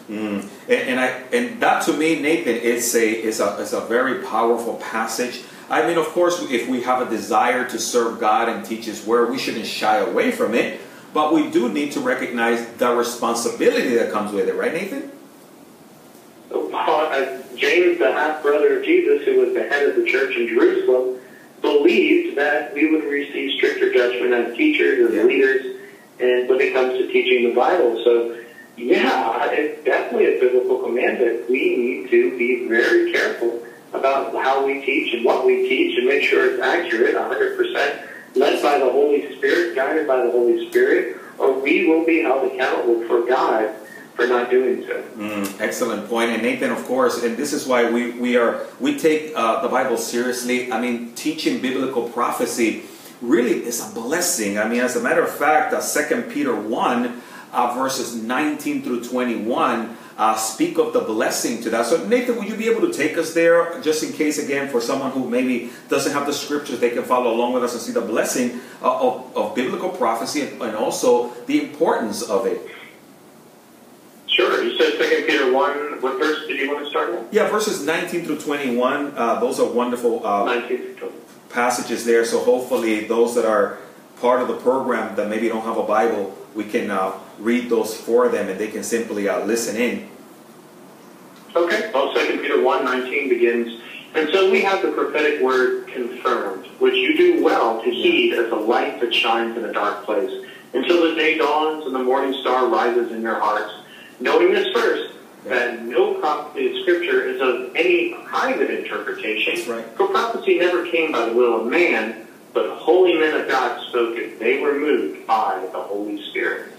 Mm. 0.10 0.44
And, 0.68 0.82
and 0.90 1.00
I 1.00 1.06
and 1.32 1.62
that 1.62 1.84
to 1.86 1.94
me, 1.94 2.20
Nathan, 2.20 2.56
is 2.56 2.96
a 2.96 3.08
is 3.08 3.40
a 3.40 3.58
is 3.58 3.74
a 3.74 3.82
very 3.82 4.24
powerful 4.24 4.76
passage. 4.76 5.44
I 5.70 5.86
mean, 5.88 5.98
of 6.00 6.08
course, 6.08 6.42
if 6.50 6.68
we 6.68 6.82
have 6.82 7.06
a 7.06 7.10
desire 7.10 7.68
to 7.70 7.78
serve 7.78 8.20
God 8.20 8.50
and 8.50 8.66
teach 8.66 8.86
His 8.86 9.06
word, 9.06 9.30
we 9.30 9.38
shouldn't 9.38 9.68
shy 9.68 9.98
away 9.98 10.32
from 10.32 10.54
it. 10.56 10.82
but 11.14 11.34
we 11.34 11.50
do 11.50 11.70
need 11.70 11.92
to 11.92 12.00
recognize 12.00 12.66
the 12.78 12.90
responsibility 12.96 13.96
that 13.96 14.12
comes 14.12 14.32
with 14.32 14.48
it, 14.48 14.54
right, 14.56 14.74
Nathan? 14.74 15.12
Uh, 16.52 17.38
James, 17.56 18.00
the 18.00 18.12
half 18.12 18.42
brother 18.42 18.78
of 18.80 18.86
Jesus, 18.86 19.26
who 19.26 19.42
was 19.42 19.54
the 19.54 19.64
head 19.64 19.90
of 19.90 19.96
the 19.96 20.06
church 20.06 20.36
in 20.36 20.48
Jerusalem, 20.48 21.20
believed 21.62 22.38
that 22.38 22.74
we 22.74 22.90
would 22.92 23.04
receive 23.06 23.58
stricter 23.58 23.92
judgment 23.94 24.34
as 24.34 24.56
teachers, 24.56 25.10
as 25.10 25.16
Yeah. 25.16 25.24
leaders, 25.24 25.66
and 26.20 26.48
when 26.50 26.60
it 26.62 26.74
comes 26.74 26.98
to 26.98 27.08
teaching 27.08 27.50
the 27.50 27.56
Bible. 27.56 28.02
So, 28.04 28.36
yeah, 28.80 29.52
it's 29.52 29.84
definitely 29.84 30.38
a 30.38 30.40
biblical 30.40 30.80
command 30.80 31.20
that 31.20 31.46
we 31.50 31.76
need 31.76 32.10
to 32.10 32.38
be 32.38 32.68
very 32.68 33.12
careful 33.12 33.62
about 33.94 34.34
how 34.34 34.66
we 34.66 34.86
teach 34.86 35.14
and 35.14 35.26
what 35.26 35.46
we 35.46 35.68
teach 35.68 35.98
and 35.98 36.08
make 36.08 36.24
sure 36.24 36.54
it's 36.54 36.62
accurate, 36.62 37.16
100% 37.16 38.10
led 38.36 38.62
by 38.62 38.80
the 38.80 38.90
Holy 38.90 39.36
Spirit, 39.36 39.76
guided 39.76 40.08
by 40.08 40.18
the 40.24 40.32
Holy 40.32 40.70
Spirit, 40.70 41.18
or 41.38 41.60
we 41.60 41.88
will 41.88 42.06
be 42.06 42.22
held 42.22 42.52
accountable 42.52 43.06
for 43.08 43.26
God 43.26 43.74
for 44.16 44.28
not 44.28 44.50
doing 44.50 44.84
so. 44.86 45.02
Mm, 45.18 45.60
excellent 45.62 46.08
point. 46.10 46.32
And 46.32 46.42
Nathan, 46.42 46.72
of 46.72 46.84
course, 46.86 47.24
and 47.24 47.38
this 47.38 47.54
is 47.54 47.66
why 47.66 47.90
we, 47.90 48.12
we 48.12 48.38
are 48.38 48.66
we 48.80 48.98
take 48.98 49.34
uh, 49.36 49.62
the 49.62 49.70
Bible 49.70 49.98
seriously. 49.98 50.72
I 50.72 50.80
mean, 50.80 51.14
teaching 51.16 51.62
biblical 51.62 52.10
prophecy 52.10 52.84
really 53.22 53.66
is 53.66 53.80
a 53.80 53.94
blessing. 53.94 54.58
I 54.58 54.68
mean, 54.68 54.82
as 54.82 54.96
a 54.96 55.02
matter 55.02 55.24
of 55.24 55.32
fact, 55.34 55.74
uh, 55.74 55.82
2 55.82 56.24
Peter 56.24 56.56
1, 56.56 57.19
uh, 57.52 57.74
verses 57.74 58.16
19 58.16 58.84
through 58.84 59.04
21, 59.04 59.98
uh, 60.18 60.36
speak 60.36 60.78
of 60.78 60.92
the 60.92 61.00
blessing 61.00 61.62
to 61.64 61.70
that. 61.70 61.86
So, 61.86 62.06
Nathan, 62.06 62.36
would 62.38 62.50
you 62.50 62.56
be 62.56 62.70
able 62.70 62.82
to 62.82 62.94
take 62.94 63.18
us 63.18 63.34
there, 63.34 63.80
just 63.82 64.04
in 64.04 64.12
case, 64.12 64.38
again, 64.38 64.70
for 64.70 64.82
someone 64.82 65.12
who 65.12 65.30
maybe 65.30 65.72
doesn't 65.88 66.12
have 66.12 66.26
the 66.26 66.34
scriptures, 66.34 66.80
they 66.80 66.90
can 66.90 67.04
follow 67.04 67.34
along 67.34 67.54
with 67.54 67.64
us 67.64 67.74
and 67.74 67.82
see 67.82 67.94
the 67.94 68.02
blessing 68.02 68.60
uh, 68.82 69.08
of, 69.08 69.36
of 69.36 69.56
biblical 69.56 69.90
prophecy 69.90 70.42
and, 70.42 70.62
and 70.62 70.76
also 70.76 71.30
the 71.46 71.64
importance 71.64 72.22
of 72.22 72.46
it. 72.46 72.60
Sure. 74.28 74.64
You 74.64 74.78
said 74.78 74.98
Second 74.98 75.26
Peter 75.26 75.52
one. 75.52 76.02
What 76.02 76.18
verse 76.18 76.48
did 76.48 76.60
you 76.60 76.72
want 76.72 76.86
to 76.86 76.90
start 76.90 77.12
with? 77.12 77.34
Yeah, 77.34 77.50
verses 77.50 77.86
19 77.86 78.26
through 78.26 78.40
21, 78.40 79.14
uh, 79.18 79.40
those 79.40 79.60
are 79.60 79.70
wonderful 79.70 80.26
uh, 80.26 80.62
passages 81.50 82.06
there. 82.06 82.24
So 82.24 82.40
hopefully, 82.40 83.06
those 83.06 83.36
that 83.36 83.46
are 83.46 83.80
part 84.20 84.42
of 84.42 84.48
the 84.48 84.58
program 84.58 85.16
that 85.16 85.30
maybe 85.30 85.48
don't 85.48 85.64
have 85.64 85.78
a 85.78 85.84
Bible, 85.84 86.38
we 86.56 86.64
can 86.64 86.92
uh, 86.92 87.14
read 87.40 87.70
those 87.70 87.96
for 87.96 88.30
them 88.30 88.50
and 88.50 88.60
they 88.60 88.68
can 88.68 88.84
simply 88.84 89.30
uh, 89.30 89.46
listen 89.46 89.76
in. 89.76 90.10
Okay. 91.56 91.90
Well, 91.94 92.14
Second 92.14 92.40
Peter 92.40 92.62
one 92.62 92.86
nineteen 92.86 93.30
begins, 93.30 93.82
and 94.14 94.30
so 94.30 94.52
we 94.52 94.62
have 94.62 94.82
the 94.82 94.92
prophetic 94.92 95.42
word 95.42 95.88
confirmed, 95.88 96.68
which 96.80 96.96
you 96.96 97.18
do 97.18 97.44
well 97.44 97.82
to 97.82 97.90
heed 97.90 98.34
as 98.34 98.52
a 98.52 98.56
light 98.56 99.00
that 99.02 99.14
shines 99.14 99.58
in 99.58 99.66
a 99.66 99.74
dark 99.74 100.06
place, 100.06 100.46
until 100.74 101.10
the 101.10 101.16
day 101.16 101.38
dawns 101.38 101.86
and 101.86 101.96
the 101.96 102.04
morning 102.04 102.40
star 102.42 102.68
rises 102.68 103.12
in 103.12 103.22
your 103.22 103.40
hearts. 103.40 103.74
Knowing 104.20 104.54
this 104.54 104.72
first, 104.74 105.14
that 105.46 105.84
no 105.86 106.16
prophecy 106.16 106.70
of 106.70 106.82
Scripture 106.84 107.24
is 107.24 107.42
of 107.42 107.76
any 107.76 108.14
private 108.26 108.70
interpretation. 108.70 109.72
Right. 109.72 109.86
For 109.96 110.08
prophecy 110.08 110.60
never 110.60 110.86
came 110.92 111.12
by 111.12 111.26
the 111.26 111.34
will 111.34 111.62
of 111.62 111.68
man, 111.68 112.28
but 112.54 112.70
holy 112.78 113.18
men 113.18 113.40
of 113.40 113.48
God 113.48 113.82
spoke 113.90 114.18
it. 114.18 114.40
They 114.40 114.60
were 114.60 114.74
moved 114.74 115.28
by 115.28 115.68
the 115.72 115.80
Holy 115.80 116.24
Spirit. 116.30 116.72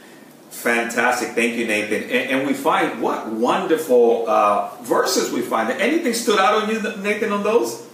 Fantastic. 0.51 1.31
Thank 1.31 1.55
you, 1.57 1.67
Nathan. 1.67 2.03
And, 2.05 2.13
and 2.31 2.47
we 2.47 2.55
find 2.55 3.01
what 3.01 3.29
wonderful 3.29 4.29
uh, 4.29 4.75
verses 4.83 5.33
we 5.33 5.43
find. 5.43 5.71
Anything 5.81 6.13
stood 6.13 6.39
out 6.39 6.63
on 6.63 6.69
you, 6.69 6.83
Nathan, 7.03 7.33
on 7.33 7.43
those? 7.43 7.87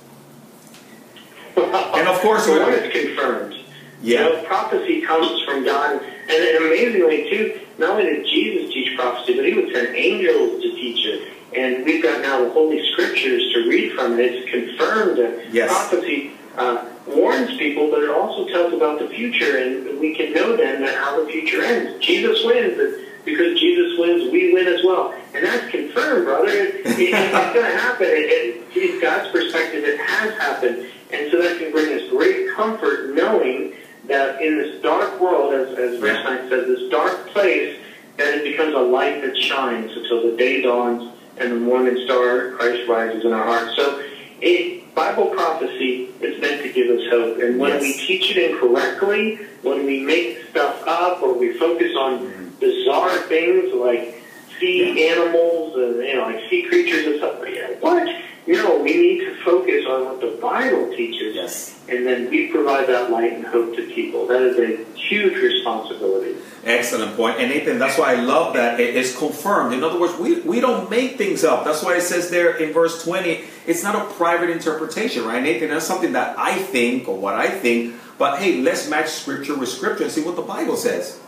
And 1.57 2.07
of 2.09 2.21
course, 2.21 2.47
one 2.47 2.61
is 2.73 2.93
confirmed. 2.93 3.55
Yeah. 4.03 4.29
You 4.29 4.33
know, 4.37 4.45
prophecy 4.45 5.01
comes 5.01 5.43
from 5.45 5.65
God, 5.65 6.03
and, 6.03 6.65
amazingly 6.67 7.31
too, 7.31 7.61
not 7.79 7.91
only 7.99 8.05
did 8.05 8.27
Jesus 8.27 8.73
teach 8.73 8.97
prophecy, 8.97 9.35
but 9.35 9.47
He 9.47 9.55
would 9.55 9.73
send 9.73 9.97
angels 9.97 10.63
to 10.63 10.71
teach 10.73 11.07
it. 11.07 11.33
And 11.57 11.85
we've 11.85 12.03
got 12.03 12.21
now 12.21 12.45
the 12.45 12.51
Holy 12.51 12.87
Scriptures 12.93 13.53
to 13.55 13.69
read 13.69 13.93
from, 13.95 14.13
and 14.13 14.21
it's 14.21 14.51
confirmed 14.51 15.17
that 15.19 15.53
Yes. 15.53 15.71
prophecy 15.71 16.33
uh, 16.57 16.85
warns 17.07 17.57
people, 17.57 17.91
but 17.91 18.03
it 18.03 18.11
also 18.11 18.47
tells 18.49 18.73
about 18.73 18.99
the 18.99 19.09
future, 19.09 19.59
and 19.59 20.01
we 20.01 20.15
can 20.15 20.33
know 20.33 20.57
then 20.57 20.83
that 20.83 20.97
how 20.97 21.23
the 21.23 21.31
future 21.31 21.63
ends. 21.63 22.05
Jesus 22.05 22.45
wins, 22.45 22.79
and 22.79 23.07
because 23.25 23.59
Jesus 23.59 23.99
wins, 23.99 24.31
we 24.33 24.53
win 24.53 24.67
as 24.67 24.85
well, 24.85 25.15
and 25.35 25.45
that's 25.45 25.71
confirmed, 25.71 26.27
brother. 26.27 26.49
It, 26.49 26.87
it, 26.87 26.97
it's 26.99 27.55
going 27.55 27.67
to 27.67 27.79
happen. 27.79 28.07
It, 28.09 28.77
in 28.77 29.01
God's 29.01 29.31
perspective, 29.31 29.85
it 29.85 29.99
has 30.01 30.35
happened, 30.39 30.87
and 31.13 31.31
so 31.31 31.43
that 31.43 31.59
can 31.59 31.73
bring 31.73 31.93
us 31.93 32.09
great 32.11 32.51
comfort 32.55 33.15
knowing 33.15 33.75
that 34.07 34.41
in 34.41 34.59
this 34.59 34.81
dark 34.83 35.21
world, 35.21 35.53
as, 35.53 35.77
as 35.79 36.01
verse 36.01 36.19
Yeah. 36.25 36.37
9 36.37 36.49
says, 36.49 36.67
this 36.67 36.91
dark 36.91 37.29
place, 37.29 37.79
that 38.17 38.35
it 38.35 38.45
becomes 38.45 38.75
a 38.75 38.79
light 38.79 39.21
that 39.23 39.37
shines 39.37 39.95
until 39.97 40.31
the 40.31 40.37
day 40.37 40.63
dawns 40.63 41.13
and 41.39 41.53
the 41.53 41.57
morning 41.57 42.03
star, 42.05 42.53
Christ 42.53 42.89
rises 42.89 43.25
in 43.25 43.33
our 43.33 43.45
hearts. 43.45 43.77
So, 43.77 44.03
it, 44.41 44.95
Bible 44.95 45.27
prophecy 45.27 46.09
is 46.21 46.41
meant 46.41 46.63
to 46.63 46.73
give 46.73 46.89
us 46.89 47.09
hope. 47.11 47.39
And 47.39 47.59
when 47.59 47.73
Yes. 47.73 47.83
we 47.83 47.93
teach 47.95 48.37
it 48.37 48.51
incorrectly, 48.51 49.39
when 49.63 49.85
we 49.87 50.01
make 50.01 50.39
stuff 50.51 50.83
up 50.87 51.23
or 51.23 51.35
we 51.35 51.53
focus 51.55 51.95
on 51.97 52.19
mm-hmm. 52.21 52.49
bizarre 52.61 53.19
things 53.29 53.73
like 53.75 54.23
sea 54.59 55.09
animals 55.09 55.77
and 55.77 55.97
you 55.97 56.17
know 56.17 56.23
like 56.23 56.41
sea 56.49 56.63
creatures 56.63 57.07
and 57.07 57.17
stuff 57.19 57.41
like 57.41 57.55
that, 57.55 57.83
what? 57.83 58.09
No, 58.47 58.81
we 58.81 58.95
need 58.95 59.19
to 59.25 59.35
focus 59.45 59.85
on 59.89 60.05
what 60.05 60.21
the 60.21 60.39
Bible 60.41 60.91
teaches 60.97 61.35
Yes. 61.35 61.79
and 61.89 62.07
then 62.07 62.31
we 62.31 62.47
provide 62.49 62.87
that 62.89 63.11
light 63.11 63.33
and 63.33 63.45
hope 63.45 63.75
to 63.77 63.83
people. 63.89 64.27
That 64.27 64.43
is 64.43 64.57
a 64.59 64.99
huge 64.99 65.35
responsibility. 65.35 66.37
Excellent 66.65 67.17
point. 67.17 67.39
And 67.39 67.51
Nathan, 67.51 67.79
that's 67.79 67.99
why 67.99 68.13
I 68.13 68.21
love 68.21 68.55
that 68.55 68.79
it 68.81 68.97
is 68.97 69.17
confirmed. 69.17 69.73
In 69.75 69.83
other 69.85 69.99
words, 70.01 70.19
we, 70.19 70.41
we 70.41 70.61
don't 70.61 70.91
make 70.91 71.17
things 71.17 71.45
up. 71.45 71.65
That's 71.65 71.83
why 71.83 71.97
it 71.97 72.03
says 72.03 72.31
there 72.31 72.57
in 72.57 72.73
verse 72.73 73.05
20, 73.05 73.43
it's 73.67 73.83
not 73.83 73.95
a 73.95 74.13
private 74.15 74.51
interpretation, 74.51 75.25
right, 75.25 75.43
Nathan? 75.43 75.71
That's 75.71 75.87
something 75.87 76.13
that 76.13 76.39
I 76.39 76.57
think 76.59 77.09
or 77.09 77.17
what 77.17 77.35
I 77.35 77.49
think. 77.49 77.95
But 78.19 78.39
hey, 78.41 78.61
let's 78.63 78.89
match 78.89 79.09
scripture 79.09 79.57
with 79.57 79.69
scripture 79.69 80.05
and 80.05 80.13
see 80.13 80.23
what 80.23 80.37
the 80.37 80.43
Bible 80.43 80.77
says. 80.77 81.21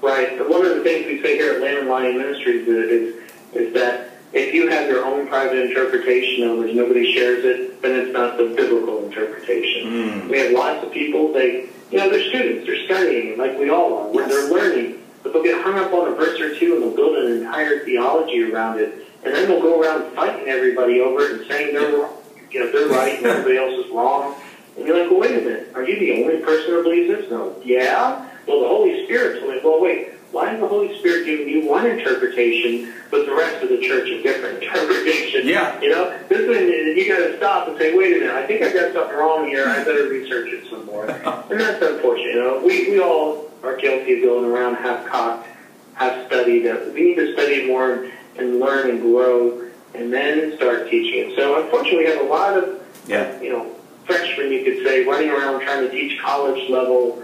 Right. 0.00 0.38
One 0.48 0.64
of 0.66 0.76
the 0.76 0.82
things 0.82 1.06
we 1.06 1.22
say 1.22 1.36
here 1.36 1.54
at 1.54 1.60
Lamb 1.60 1.78
and 1.78 1.88
Lion 1.88 2.18
Ministries 2.18 2.66
is, 2.66 2.90
is, 2.90 3.30
is 3.54 3.74
that 3.74 4.11
if 4.32 4.54
you 4.54 4.68
have 4.68 4.88
your 4.88 5.04
own 5.04 5.26
private 5.26 5.58
interpretation 5.58 6.48
of 6.48 6.58
which 6.58 6.74
nobody 6.74 7.12
shares 7.12 7.44
it, 7.44 7.82
then 7.82 8.00
it's 8.00 8.12
not 8.12 8.38
the 8.38 8.44
biblical 8.44 9.04
interpretation. 9.04 9.84
Mm. 9.84 10.28
We 10.28 10.38
have 10.38 10.52
lots 10.52 10.84
of 10.84 10.92
people, 10.92 11.32
they, 11.32 11.68
you 11.90 11.98
know, 11.98 12.08
they're 12.08 12.28
students, 12.28 12.66
they're 12.66 12.84
studying, 12.86 13.38
like 13.38 13.58
we 13.58 13.68
all 13.68 13.98
are. 13.98 14.14
Yes. 14.14 14.30
They're 14.30 14.50
learning, 14.50 15.02
but 15.22 15.32
they'll 15.32 15.42
get 15.42 15.62
hung 15.62 15.78
up 15.78 15.92
on 15.92 16.12
a 16.12 16.14
verse 16.14 16.40
or 16.40 16.58
two 16.58 16.74
and 16.74 16.82
they'll 16.82 16.96
build 16.96 17.16
an 17.18 17.42
entire 17.42 17.84
theology 17.84 18.42
around 18.50 18.80
it. 18.80 19.06
And 19.24 19.34
then 19.34 19.48
they'll 19.48 19.62
go 19.62 19.80
around 19.80 20.14
fighting 20.14 20.48
everybody 20.48 21.00
over 21.00 21.22
it 21.22 21.32
and 21.32 21.46
saying 21.48 21.74
they're 21.74 21.92
wrong. 21.92 22.16
You 22.50 22.60
know, 22.60 22.72
they're 22.72 22.88
right 22.88 23.16
and 23.18 23.26
everybody 23.26 23.58
else 23.58 23.84
is 23.84 23.92
wrong. 23.92 24.34
And 24.76 24.86
you're 24.86 24.98
like, 24.98 25.10
well, 25.10 25.20
wait 25.20 25.38
a 25.38 25.40
minute. 25.42 25.72
Are 25.74 25.84
you 25.84 25.98
the 25.98 26.22
only 26.22 26.38
person 26.42 26.70
who 26.70 26.82
believes 26.82 27.08
this? 27.08 27.30
No. 27.30 27.54
Yeah? 27.64 28.28
Well, 28.48 28.62
the 28.62 28.68
Holy 28.68 29.04
Spirit 29.04 29.40
told 29.40 29.54
me, 29.54 29.60
well, 29.62 29.80
wait. 29.80 30.08
Why 30.52 30.56
is 30.56 30.60
the 30.60 30.68
Holy 30.68 30.98
Spirit 30.98 31.24
giving 31.24 31.48
you 31.48 31.66
one 31.66 31.86
interpretation, 31.86 32.92
but 33.10 33.24
the 33.24 33.34
rest 33.34 33.62
of 33.62 33.70
the 33.70 33.80
church 33.80 34.10
a 34.10 34.22
different 34.22 34.62
interpretation? 34.62 35.48
Yeah. 35.48 35.80
You 35.80 35.88
know, 35.88 36.18
this 36.28 36.46
one, 36.46 36.68
you 36.68 37.08
got 37.08 37.26
to 37.26 37.36
stop 37.38 37.68
and 37.68 37.78
say, 37.78 37.96
wait 37.96 38.16
a 38.16 38.20
minute. 38.20 38.34
I 38.34 38.46
think 38.46 38.62
I 38.62 38.70
got 38.70 38.92
something 38.92 39.16
wrong 39.16 39.48
here. 39.48 39.66
I 39.66 39.78
better 39.82 40.08
research 40.08 40.48
it 40.52 40.68
some 40.68 40.84
more. 40.84 41.06
and 41.10 41.58
that's 41.58 41.82
unfortunate. 41.82 42.34
You 42.34 42.40
know, 42.40 42.62
we, 42.62 42.90
we 42.90 43.00
all 43.00 43.50
are 43.62 43.76
guilty 43.76 44.18
of 44.18 44.22
going 44.24 44.44
around 44.44 44.74
half 44.74 45.06
cocked, 45.06 45.48
half 45.94 46.26
studied. 46.26 46.66
Uh, 46.66 46.80
We 46.92 47.02
need 47.02 47.14
to 47.16 47.32
study 47.32 47.66
more 47.66 48.10
and 48.36 48.60
learn 48.60 48.90
and 48.90 49.00
grow 49.00 49.70
and 49.94 50.12
then 50.12 50.54
start 50.56 50.90
teaching 50.90 51.30
it. 51.30 51.36
So 51.36 51.62
unfortunately, 51.62 52.00
we 52.00 52.06
have 52.10 52.20
a 52.20 52.28
lot 52.28 52.58
of 52.58 52.80
Yeah. 53.06 53.40
you 53.40 53.50
know, 53.52 53.74
freshmen, 54.04 54.52
you 54.52 54.64
could 54.64 54.84
say, 54.84 55.04
running 55.06 55.30
around 55.30 55.62
trying 55.62 55.88
to 55.88 55.90
teach 55.90 56.20
college 56.20 56.68
level 56.68 57.22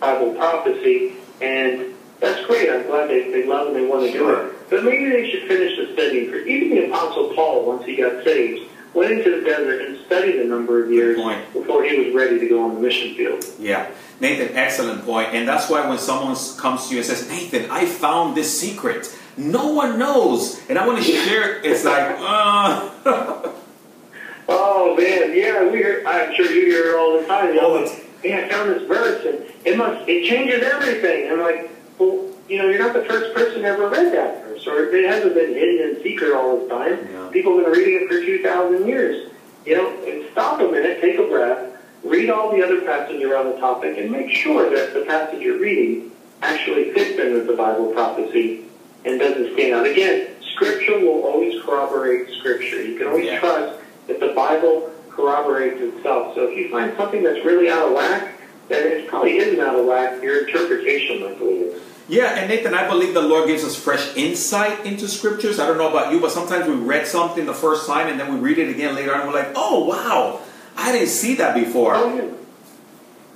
Bible 0.00 0.34
prophecy, 0.34 1.14
and 1.40 1.94
that's 2.20 2.46
great. 2.46 2.70
I'm 2.70 2.86
glad 2.86 3.08
they, 3.08 3.30
they 3.30 3.46
love 3.46 3.68
and 3.68 3.76
they 3.76 3.86
want 3.86 4.06
to 4.06 4.12
do 4.12 4.30
it. 4.30 4.70
But 4.70 4.84
maybe 4.84 5.08
they 5.10 5.30
should 5.30 5.48
finish 5.48 5.76
the 5.76 5.92
studying. 5.94 6.30
For 6.30 6.38
even 6.38 6.70
the 6.76 6.86
Apostle 6.88 7.32
Paul, 7.34 7.66
once 7.66 7.84
he 7.84 7.96
got 7.96 8.24
saved, 8.24 8.68
went 8.94 9.12
into 9.12 9.40
the 9.40 9.46
desert 9.46 9.82
and 9.82 10.04
studied 10.06 10.36
a 10.36 10.44
number 10.44 10.82
of 10.82 10.90
years 10.90 11.16
before 11.52 11.84
he 11.84 11.98
was 11.98 12.14
ready 12.14 12.38
to 12.40 12.48
go 12.48 12.64
on 12.64 12.74
the 12.74 12.80
mission 12.80 13.14
field. 13.14 13.44
Yeah. 13.58 13.90
Nathan, 14.20 14.56
excellent 14.56 15.04
point. 15.04 15.28
And 15.32 15.46
that's 15.46 15.70
why 15.70 15.88
when 15.88 15.98
someone 15.98 16.36
comes 16.56 16.88
to 16.88 16.94
you 16.94 16.98
and 17.00 17.06
says, 17.06 17.28
Nathan, 17.28 17.70
I 17.70 17.86
found 17.86 18.36
this 18.36 18.58
secret. 18.58 19.14
No 19.36 19.72
one 19.72 19.98
knows. 19.98 20.60
And 20.68 20.78
I 20.78 20.86
want 20.86 20.98
to 20.98 21.04
share 21.04 21.58
it. 21.58 21.64
It's 21.64 21.84
like, 21.84 22.16
uh, 22.18 23.52
Oh 24.50 24.96
man, 24.96 25.36
yeah, 25.36 25.64
we 25.70 25.78
hear. 25.78 26.02
I'm 26.06 26.34
sure 26.34 26.50
you 26.50 26.66
hear 26.66 26.94
it 26.94 26.98
all 26.98 27.20
the 27.20 27.26
time. 27.26 27.48
You 27.48 27.60
know, 27.60 27.68
All 27.68 27.74
the 27.74 27.86
like, 27.86 28.22
hey, 28.22 28.44
I 28.44 28.48
found 28.48 28.70
this 28.70 28.88
verse, 28.88 29.24
and 29.26 29.44
it 29.66 29.76
must 29.76 30.08
it 30.08 30.26
changes 30.26 30.62
everything. 30.62 31.24
And 31.28 31.32
I'm 31.34 31.40
like, 31.40 31.70
you 32.48 32.58
know, 32.58 32.68
you're 32.68 32.78
not 32.78 32.94
the 32.94 33.04
first 33.04 33.34
person 33.34 33.62
to 33.62 33.68
ever 33.68 33.88
read 33.88 34.12
that 34.12 34.44
verse, 34.44 34.66
or 34.66 34.84
it 34.94 35.04
hasn't 35.08 35.34
been 35.34 35.52
hidden 35.52 35.88
and 35.88 36.02
secret 36.02 36.34
all 36.34 36.58
this 36.58 36.68
time. 36.68 37.06
Yeah. 37.12 37.28
People 37.32 37.56
have 37.56 37.66
been 37.66 37.72
reading 37.72 38.02
it 38.02 38.08
for 38.08 38.20
two 38.24 38.42
thousand 38.42 38.86
years. 38.86 39.30
You 39.66 39.76
know, 39.76 40.04
and 40.06 40.24
stop 40.32 40.60
a 40.60 40.64
minute, 40.64 41.00
take 41.02 41.18
a 41.18 41.24
breath, 41.24 41.76
read 42.02 42.30
all 42.30 42.50
the 42.50 42.64
other 42.64 42.80
passages 42.82 43.22
around 43.22 43.52
the 43.52 43.58
topic 43.60 43.98
and 43.98 44.10
make 44.10 44.30
sure 44.30 44.70
that 44.74 44.94
the 44.94 45.04
passage 45.04 45.42
you're 45.42 45.58
reading 45.58 46.10
actually 46.40 46.92
fits 46.92 47.18
in 47.18 47.34
with 47.34 47.46
the 47.46 47.52
Bible 47.54 47.92
prophecy 47.92 48.64
and 49.04 49.18
doesn't 49.20 49.52
stand 49.52 49.74
out. 49.74 49.86
Again, 49.86 50.28
Scripture 50.54 50.98
will 51.00 51.22
always 51.24 51.60
corroborate 51.64 52.30
Scripture. 52.38 52.82
You 52.82 52.96
can 52.96 53.08
always 53.08 53.26
Yeah. 53.26 53.40
trust 53.40 53.78
that 54.06 54.20
the 54.20 54.28
Bible 54.28 54.90
corroborates 55.10 55.80
itself. 55.82 56.34
So 56.34 56.48
if 56.48 56.56
you 56.56 56.70
find 56.70 56.96
something 56.96 57.22
that's 57.22 57.44
really 57.44 57.68
out 57.68 57.88
of 57.88 57.92
whack, 57.92 58.32
then 58.68 58.86
it 58.86 59.08
probably 59.08 59.36
isn't 59.38 59.60
out 59.60 59.78
of 59.78 59.84
whack. 59.84 60.22
Your 60.22 60.46
interpretation 60.46 61.24
likely 61.24 61.54
is. 61.54 61.82
Yeah, 62.08 62.38
and 62.38 62.48
Nathan, 62.48 62.72
I 62.72 62.88
believe 62.88 63.12
the 63.12 63.20
Lord 63.20 63.46
gives 63.46 63.62
us 63.64 63.76
fresh 63.76 64.16
insight 64.16 64.86
into 64.86 65.06
scriptures. 65.06 65.60
I 65.60 65.66
don't 65.66 65.76
know 65.76 65.90
about 65.90 66.10
you, 66.10 66.20
but 66.20 66.30
sometimes 66.32 66.66
we 66.66 66.74
read 66.74 67.06
something 67.06 67.44
the 67.44 67.52
first 67.52 67.86
time 67.86 68.08
and 68.08 68.18
then 68.18 68.32
we 68.32 68.40
read 68.40 68.58
it 68.58 68.70
again 68.70 68.94
later 68.94 69.14
on 69.14 69.20
and 69.20 69.28
we're 69.30 69.38
like, 69.38 69.52
oh, 69.54 69.84
wow, 69.84 70.40
I 70.74 70.90
didn't 70.90 71.08
see 71.08 71.34
that 71.34 71.54
before. 71.54 71.94
Oh, 71.94 72.14
yeah. 72.14 72.30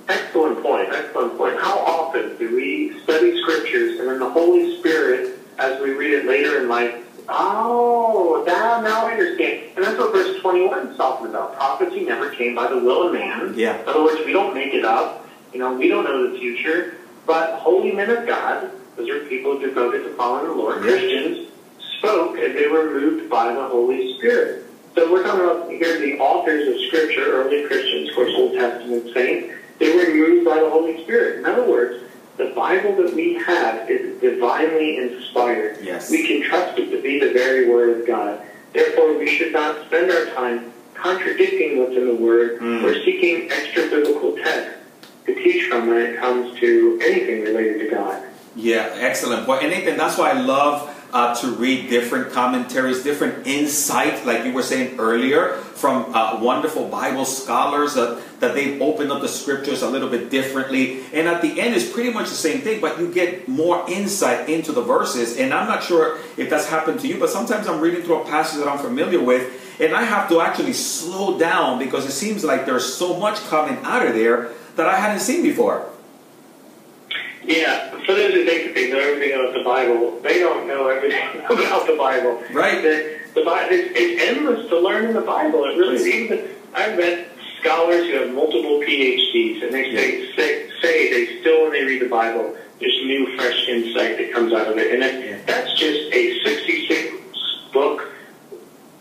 Excellent 0.09 0.63
point. 0.63 0.89
Excellent 0.91 1.37
point. 1.37 1.59
How 1.59 1.77
often 1.77 2.35
do 2.37 2.55
we 2.55 2.99
study 3.03 3.39
scriptures 3.43 3.99
and 3.99 4.09
then 4.09 4.19
the 4.19 4.29
Holy 4.29 4.79
Spirit, 4.79 5.39
as 5.59 5.79
we 5.79 5.91
read 5.91 6.13
it 6.13 6.25
later 6.25 6.59
in 6.59 6.67
life, 6.67 6.95
oh, 7.29 8.43
now, 8.47 8.81
now 8.81 9.05
I 9.05 9.11
understand. 9.11 9.69
And 9.75 9.85
that's 9.85 9.99
what 9.99 10.13
verse 10.13 10.41
21 10.41 10.87
is 10.87 10.97
talking 10.97 11.27
about. 11.27 11.53
Prophecy 11.53 12.05
never 12.05 12.31
came 12.31 12.55
by 12.55 12.67
the 12.67 12.79
will 12.79 13.07
of 13.07 13.13
man. 13.13 13.53
Yeah. 13.55 13.79
In 13.83 13.87
other 13.87 14.03
words, 14.03 14.25
we 14.25 14.33
don't 14.33 14.55
make 14.55 14.73
it 14.73 14.83
up. 14.83 15.27
You 15.53 15.59
know, 15.59 15.73
we 15.75 15.87
don't 15.87 16.05
know 16.05 16.31
the 16.31 16.39
future. 16.39 16.97
But 17.25 17.59
holy 17.59 17.91
men 17.91 18.09
of 18.09 18.27
God, 18.27 18.71
those 18.97 19.09
are 19.09 19.25
people 19.25 19.59
devoted 19.59 20.03
to 20.03 20.13
following 20.15 20.47
the 20.47 20.53
Lord, 20.53 20.81
Christians, 20.81 21.49
spoke 21.97 22.37
and 22.37 22.55
they 22.55 22.67
were 22.67 22.91
moved 22.91 23.29
by 23.29 23.53
the 23.53 23.67
Holy 23.67 24.17
Spirit. 24.17 24.65
So 24.95 25.11
we're 25.11 25.23
talking 25.23 25.41
about 25.41 25.69
here 25.71 25.99
the 25.99 26.19
authors 26.19 26.67
of 26.67 26.79
Scripture, 26.87 27.23
early 27.41 27.65
Christians, 27.65 28.09
of 28.09 28.15
course, 28.15 28.31
Old 28.35 28.53
Testament 28.53 29.13
saints. 29.13 29.53
They 29.79 29.95
were 29.95 30.13
moved 30.13 30.45
by 30.45 30.59
the 30.59 30.69
Holy 30.69 31.03
Spirit. 31.03 31.39
In 31.39 31.45
other 31.45 31.67
words, 31.67 32.03
the 32.37 32.51
Bible 32.55 32.95
that 32.97 33.13
we 33.15 33.35
have 33.35 33.89
is 33.89 34.19
divinely 34.21 34.97
inspired. 34.97 35.77
Yes. 35.81 36.11
We 36.11 36.27
can 36.27 36.43
trust 36.47 36.77
it 36.77 36.91
to 36.91 37.01
be 37.01 37.19
the 37.19 37.31
very 37.31 37.69
Word 37.69 38.01
of 38.01 38.07
God. 38.07 38.41
Therefore, 38.73 39.17
we 39.17 39.27
should 39.27 39.53
not 39.53 39.85
spend 39.87 40.11
our 40.11 40.25
time 40.33 40.71
contradicting 40.93 41.79
what's 41.79 41.95
in 41.95 42.07
the 42.07 42.15
Word 42.15 42.59
Mm. 42.59 42.83
or 42.83 42.93
seeking 43.03 43.51
extra 43.51 43.83
biblical 43.89 44.35
texts 44.37 44.82
to 45.25 45.35
teach 45.35 45.69
from 45.69 45.87
when 45.87 46.01
it 46.01 46.19
comes 46.19 46.59
to 46.59 46.99
anything 47.01 47.41
related 47.41 47.79
to 47.79 47.95
God. 47.95 48.23
Yeah, 48.55 48.93
excellent 48.97 49.45
point. 49.45 49.63
And 49.63 49.99
that's 49.99 50.17
why 50.17 50.31
I 50.31 50.33
love 50.33 50.89
uh, 51.13 51.35
to 51.35 51.47
read 51.51 51.89
different 51.89 52.31
commentaries, 52.33 53.03
different 53.03 53.45
insight, 53.45 54.25
like 54.25 54.43
you 54.45 54.51
were 54.51 54.63
saying 54.63 54.99
earlier, 54.99 55.57
from 55.75 56.13
uh, 56.13 56.39
wonderful 56.41 56.87
Bible 56.87 57.23
scholars 57.23 57.95
uh, 57.95 58.19
that 58.39 58.55
they've 58.55 58.81
opened 58.81 59.11
up 59.11 59.21
the 59.21 59.27
scriptures 59.27 59.83
a 59.83 59.89
little 59.89 60.09
bit 60.09 60.31
differently. 60.31 61.03
And 61.13 61.27
at 61.27 61.43
the 61.43 61.61
end, 61.61 61.75
it's 61.75 61.89
pretty 61.89 62.11
much 62.11 62.29
the 62.29 62.35
same 62.35 62.61
thing, 62.61 62.81
but 62.81 62.99
you 62.99 63.13
get 63.13 63.47
more 63.47 63.87
insight 63.87 64.49
into 64.49 64.71
the 64.71 64.81
verses. 64.81 65.37
And 65.37 65.53
I'm 65.53 65.67
not 65.67 65.83
sure 65.83 66.17
if 66.35 66.49
that's 66.49 66.67
happened 66.67 66.99
to 67.01 67.07
you, 67.07 67.19
but 67.19 67.29
sometimes 67.29 67.67
I'm 67.67 67.79
reading 67.79 68.01
through 68.01 68.23
a 68.23 68.25
passage 68.25 68.59
that 68.59 68.67
I'm 68.67 68.79
familiar 68.79 69.21
with, 69.21 69.79
and 69.79 69.93
I 69.93 70.03
have 70.03 70.29
to 70.29 70.41
actually 70.41 70.73
slow 70.73 71.37
down 71.37 71.77
because 71.77 72.05
it 72.05 72.11
seems 72.11 72.43
like 72.43 72.65
there's 72.65 72.91
so 72.91 73.17
much 73.19 73.39
coming 73.49 73.77
out 73.83 74.05
of 74.05 74.15
there 74.15 74.51
that 74.75 74.87
I 74.87 74.97
hadn't 74.97 75.19
seen 75.19 75.43
before. 75.43 75.89
Yeah, 77.45 77.89
for 78.05 78.13
those 78.13 78.33
who 78.33 78.45
think 78.45 78.67
that 78.67 78.75
they 78.75 78.89
know 78.89 78.99
everything 78.99 79.37
about 79.37 79.53
the 79.53 79.63
Bible, 79.63 80.19
they 80.21 80.39
don't 80.39 80.67
know 80.67 80.87
everything 80.87 81.41
about 81.45 81.87
the 81.87 81.95
Bible. 81.97 82.41
Right. 82.51 82.81
The, 82.81 83.19
the 83.35 83.43
Bible, 83.43 83.67
it's, 83.71 83.91
it's 83.95 84.21
endless 84.23 84.69
to 84.69 84.79
learn 84.79 85.05
in 85.05 85.13
the 85.13 85.21
Bible. 85.21 85.65
It 85.65 85.77
really 85.77 85.95
is. 85.95 86.07
Even 86.07 86.49
I've 86.73 86.97
met 86.97 87.27
scholars 87.59 88.07
who 88.07 88.13
have 88.13 88.33
multiple 88.33 88.79
PhDs, 88.79 89.63
and 89.63 89.73
they 89.73 89.93
say, 89.93 90.35
say, 90.35 90.69
say 90.81 91.09
they 91.11 91.41
still, 91.41 91.63
when 91.63 91.73
they 91.73 91.83
read 91.83 92.01
the 92.01 92.09
Bible, 92.09 92.55
there's 92.79 92.95
new, 93.05 93.35
fresh 93.35 93.67
insight 93.67 94.17
that 94.17 94.31
comes 94.33 94.53
out 94.53 94.67
of 94.67 94.77
it. 94.77 94.93
And 94.93 95.03
it, 95.03 95.45
that's 95.45 95.77
just 95.79 96.13
a 96.13 96.43
66 96.43 97.15
book 97.73 98.13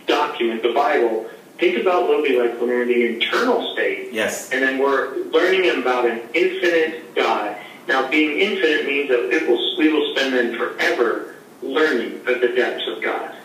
document, 0.07 0.63
the 0.63 0.73
Bible. 0.73 1.29
Think 1.63 1.81
about 1.81 2.09
what 2.09 2.25
it'll 2.25 2.45
like 2.45 2.59
when 2.59 2.71
we're 2.71 2.83
in 2.83 2.89
the 2.89 3.25
eternal 3.25 3.73
state 3.73 4.13
Yes. 4.13 4.51
and 4.51 4.61
then 4.61 4.81
we're 4.81 5.15
learning 5.27 5.81
about 5.81 6.07
an 6.07 6.23
infinite 6.35 7.15
God. 7.15 7.57
Now, 7.87 8.11
being 8.11 8.41
infinite 8.41 8.85
means 8.85 9.09
that 9.11 9.33
it 9.33 9.47
will, 9.47 9.79
we 9.79 9.93
will 9.93 10.13
spend 10.13 10.35
then 10.35 10.59
forever 10.59 11.37
learning 11.63 12.17
of 12.27 12.41
the 12.41 12.49
depths 12.49 12.89
of 12.89 13.01
God. 13.01 13.37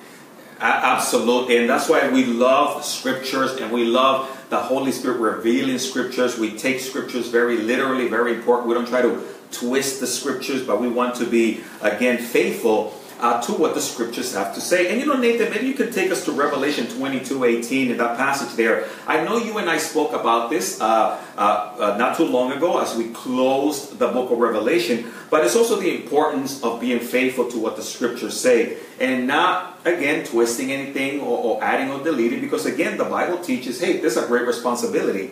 Absolutely, 0.60 1.58
and 1.58 1.70
that's 1.70 1.88
why 1.88 2.10
we 2.10 2.26
love 2.26 2.84
scriptures 2.84 3.52
and 3.58 3.72
we 3.72 3.86
love 3.86 4.48
the 4.50 4.58
Holy 4.58 4.92
Spirit 4.92 5.20
revealing 5.20 5.78
scriptures. 5.78 6.40
We 6.40 6.58
take 6.58 6.80
scriptures 6.80 7.28
very 7.28 7.58
literally, 7.58 8.08
very 8.08 8.34
important. 8.34 8.68
We 8.68 8.74
don't 8.74 8.88
try 8.88 9.04
to 9.04 9.24
twist 9.52 10.00
the 10.00 10.08
scriptures, 10.08 10.66
but 10.66 10.82
we 10.82 10.90
want 10.90 11.14
to 11.18 11.26
be, 11.28 11.62
again, 11.82 12.18
faithful 12.18 13.00
uh, 13.20 13.42
to 13.42 13.54
what 13.54 13.74
the 13.74 13.82
scriptures 13.82 14.34
have 14.34 14.54
to 14.54 14.62
say. 14.62 14.92
And 14.92 15.00
you 15.00 15.06
know, 15.06 15.18
Nathan, 15.18 15.50
maybe 15.50 15.68
you 15.68 15.74
could 15.74 15.92
take 15.92 16.12
us 16.12 16.26
to 16.26 16.32
Revelation 16.32 16.88
22 16.88 17.44
18 17.44 17.92
in 17.92 17.98
that 17.98 18.18
passage 18.18 18.56
there. 18.56 18.88
I 19.08 19.24
know 19.24 19.38
you 19.38 19.58
and 19.58 19.70
I 19.70 19.78
spoke 19.78 20.14
about 20.14 20.50
this 20.50 20.80
uh, 20.80 21.22
uh, 21.38 21.42
uh, 21.80 21.98
not 21.98 22.18
too 22.18 22.26
long 22.26 22.52
ago 22.52 22.80
as 22.80 22.96
we 22.96 23.10
closed 23.10 24.00
the 24.00 24.08
book 24.08 24.32
of 24.32 24.38
Revelation, 24.38 25.12
but 25.30 25.44
it's 25.46 25.56
also 25.56 25.80
the 25.80 25.96
importance 25.96 26.64
of 26.64 26.80
being 26.80 27.00
faithful 27.00 27.50
to 27.52 27.60
what 27.60 27.76
the 27.76 27.84
scriptures 27.84 28.40
say 28.40 28.78
and 29.00 29.28
not, 29.28 29.80
again, 29.86 30.26
twisting 30.26 30.72
anything 30.72 31.22
or, 31.22 31.38
or 31.38 31.64
adding 31.64 31.92
or 31.92 32.04
deleting 32.04 32.42
because, 32.42 32.66
again, 32.66 32.98
the 32.98 33.06
Bible 33.06 33.40
teaches 33.40 33.82
hey, 33.82 34.00
this 34.00 34.16
is 34.16 34.24
a 34.24 34.28
great 34.28 34.46
responsibility. 34.46 35.32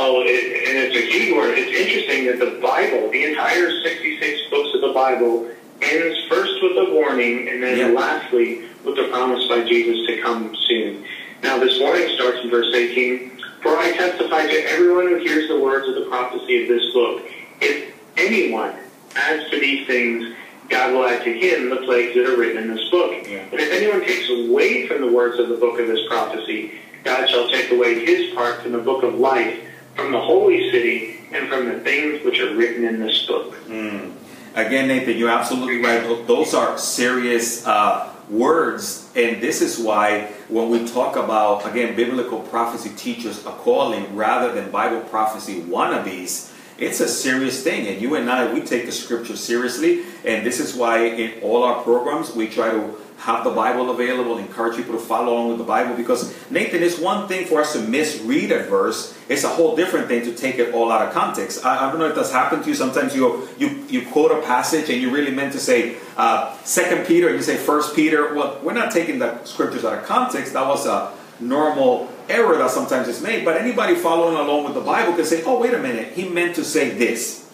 Oh, 0.00 0.22
it, 0.22 0.68
and 0.68 0.78
it's 0.78 0.94
a 0.94 1.10
key 1.10 1.32
word. 1.32 1.58
It's 1.58 1.76
interesting 1.76 2.26
that 2.26 2.38
the 2.38 2.60
Bible, 2.60 3.10
the 3.10 3.24
entire 3.24 3.68
66 3.82 4.50
books 4.50 4.74
of 4.74 4.80
the 4.82 4.92
Bible, 4.92 5.50
ends 5.90 6.18
first 6.28 6.62
with 6.62 6.76
a 6.76 6.90
warning 6.90 7.48
and 7.48 7.62
then 7.62 7.78
Yeah. 7.78 7.88
lastly 7.88 8.62
with 8.84 8.96
the 8.96 9.04
promise 9.04 9.46
by 9.48 9.62
Jesus 9.62 10.06
to 10.06 10.16
come 10.18 10.54
soon. 10.68 11.04
Now, 11.42 11.58
this 11.58 11.78
warning 11.78 12.08
starts 12.16 12.38
in 12.42 12.50
verse 12.50 12.72
18. 12.74 13.32
For 13.62 13.76
I 13.76 13.90
testify 13.92 14.46
to 14.46 14.70
everyone 14.72 15.08
who 15.08 15.16
hears 15.16 15.48
the 15.48 15.58
words 15.58 15.88
of 15.88 15.94
the 15.96 16.02
prophecy 16.02 16.62
of 16.62 16.68
this 16.68 16.92
book. 16.92 17.22
If 17.60 17.92
anyone 18.16 18.72
adds 19.16 19.50
to 19.50 19.58
these 19.58 19.86
things, 19.86 20.34
God 20.68 20.92
will 20.92 21.04
add 21.06 21.24
to 21.24 21.32
him 21.32 21.70
the 21.70 21.76
plagues 21.78 22.14
that 22.14 22.26
are 22.26 22.36
written 22.36 22.62
in 22.62 22.74
this 22.74 22.88
book. 22.90 23.12
Yeah. 23.28 23.38
And 23.50 23.60
if 23.60 23.72
anyone 23.72 24.00
takes 24.02 24.28
away 24.30 24.86
from 24.86 25.00
the 25.00 25.10
words 25.10 25.38
of 25.38 25.48
the 25.48 25.56
book 25.56 25.80
of 25.80 25.86
this 25.86 26.06
prophecy, 26.08 26.72
God 27.04 27.28
shall 27.28 27.48
take 27.48 27.70
away 27.72 28.04
his 28.04 28.34
part 28.34 28.62
from 28.62 28.72
the 28.72 28.78
book 28.78 29.02
of 29.02 29.14
life, 29.14 29.58
from 29.96 30.12
the 30.12 30.20
holy 30.20 30.70
city, 30.70 31.20
and 31.32 31.48
from 31.48 31.66
the 31.66 31.80
things 31.80 32.24
which 32.24 32.38
are 32.40 32.54
written 32.54 32.84
in 32.84 33.00
this 33.00 33.26
book. 33.26 33.54
Mm. 33.66 34.12
Again, 34.58 34.88
Nathan, 34.88 35.16
you're 35.16 35.30
absolutely 35.30 35.80
right. 35.80 36.26
Those 36.26 36.52
are 36.52 36.76
serious 36.76 37.64
uh, 37.64 38.12
words, 38.28 39.08
and 39.14 39.40
this 39.40 39.62
is 39.62 39.78
why 39.78 40.32
when 40.48 40.68
we 40.68 40.84
talk 40.84 41.14
about 41.14 41.64
again 41.64 41.94
biblical 41.94 42.40
prophecy 42.40 42.90
teachers 42.96 43.46
a 43.46 43.52
calling 43.52 44.16
rather 44.16 44.52
than 44.52 44.72
Bible 44.72 45.02
prophecy 45.02 45.62
wannabes, 45.62 46.52
it's 46.78 47.00
a 47.00 47.08
serious 47.08 47.62
thing. 47.62 47.86
And 47.86 48.00
you 48.00 48.14
and 48.14 48.30
I, 48.30 48.52
we 48.52 48.60
take 48.60 48.86
the 48.86 48.92
scripture 48.92 49.36
seriously, 49.36 50.04
and 50.24 50.46
this 50.46 50.60
is 50.60 50.74
why 50.74 51.04
in 51.04 51.42
all 51.42 51.64
our 51.64 51.82
programs 51.82 52.34
we 52.34 52.48
try 52.48 52.70
to 52.70 52.96
have 53.18 53.42
the 53.42 53.50
Bible 53.50 53.90
available, 53.90 54.38
encourage 54.38 54.76
people 54.76 54.92
to 54.92 55.00
follow 55.00 55.32
along 55.32 55.48
with 55.48 55.58
the 55.58 55.64
Bible. 55.64 55.96
Because 55.96 56.32
Nathan, 56.52 56.84
it's 56.84 57.00
one 57.00 57.26
thing 57.26 57.46
for 57.46 57.60
us 57.60 57.72
to 57.72 57.80
misread 57.80 58.52
a 58.52 58.62
verse; 58.62 59.18
it's 59.28 59.42
a 59.42 59.48
whole 59.48 59.74
different 59.74 60.06
thing 60.06 60.22
to 60.22 60.32
take 60.32 60.60
it 60.60 60.72
all 60.72 60.92
out 60.92 61.06
of 61.06 61.12
context. 61.12 61.64
I, 61.64 61.88
I 61.88 61.90
don't 61.90 61.98
know 61.98 62.06
if 62.06 62.14
that's 62.14 62.30
happened 62.30 62.62
to 62.62 62.68
you. 62.68 62.76
Sometimes 62.76 63.16
you 63.16 63.48
you 63.58 63.84
you 63.88 64.06
quote 64.06 64.30
a 64.30 64.40
passage 64.42 64.88
and 64.88 65.02
you 65.02 65.10
really 65.10 65.32
meant 65.32 65.52
to 65.54 65.58
say 65.58 65.96
uh, 66.16 66.56
Second 66.62 67.06
Peter, 67.06 67.26
and 67.26 67.36
you 67.36 67.42
say 67.42 67.56
First 67.56 67.96
Peter. 67.96 68.34
Well, 68.34 68.60
we're 68.62 68.72
not 68.72 68.92
taking 68.92 69.18
the 69.18 69.42
scriptures 69.44 69.84
out 69.84 69.98
of 69.98 70.04
context. 70.04 70.52
That 70.52 70.68
was 70.68 70.86
a 70.86 71.12
normal 71.40 72.08
error 72.30 72.56
that 72.58 72.70
sometimes 72.70 73.08
is 73.08 73.22
made. 73.22 73.44
But 73.44 73.56
anybody 73.56 73.94
following 73.94 74.36
along 74.36 74.64
with 74.64 74.74
the 74.74 74.80
Bible 74.80 75.14
can 75.14 75.24
say, 75.24 75.42
"Oh, 75.44 75.60
wait 75.60 75.74
a 75.74 75.78
minute, 75.78 76.12
he 76.12 76.28
meant 76.28 76.54
to 76.56 76.64
say 76.64 76.90
this." 76.90 77.50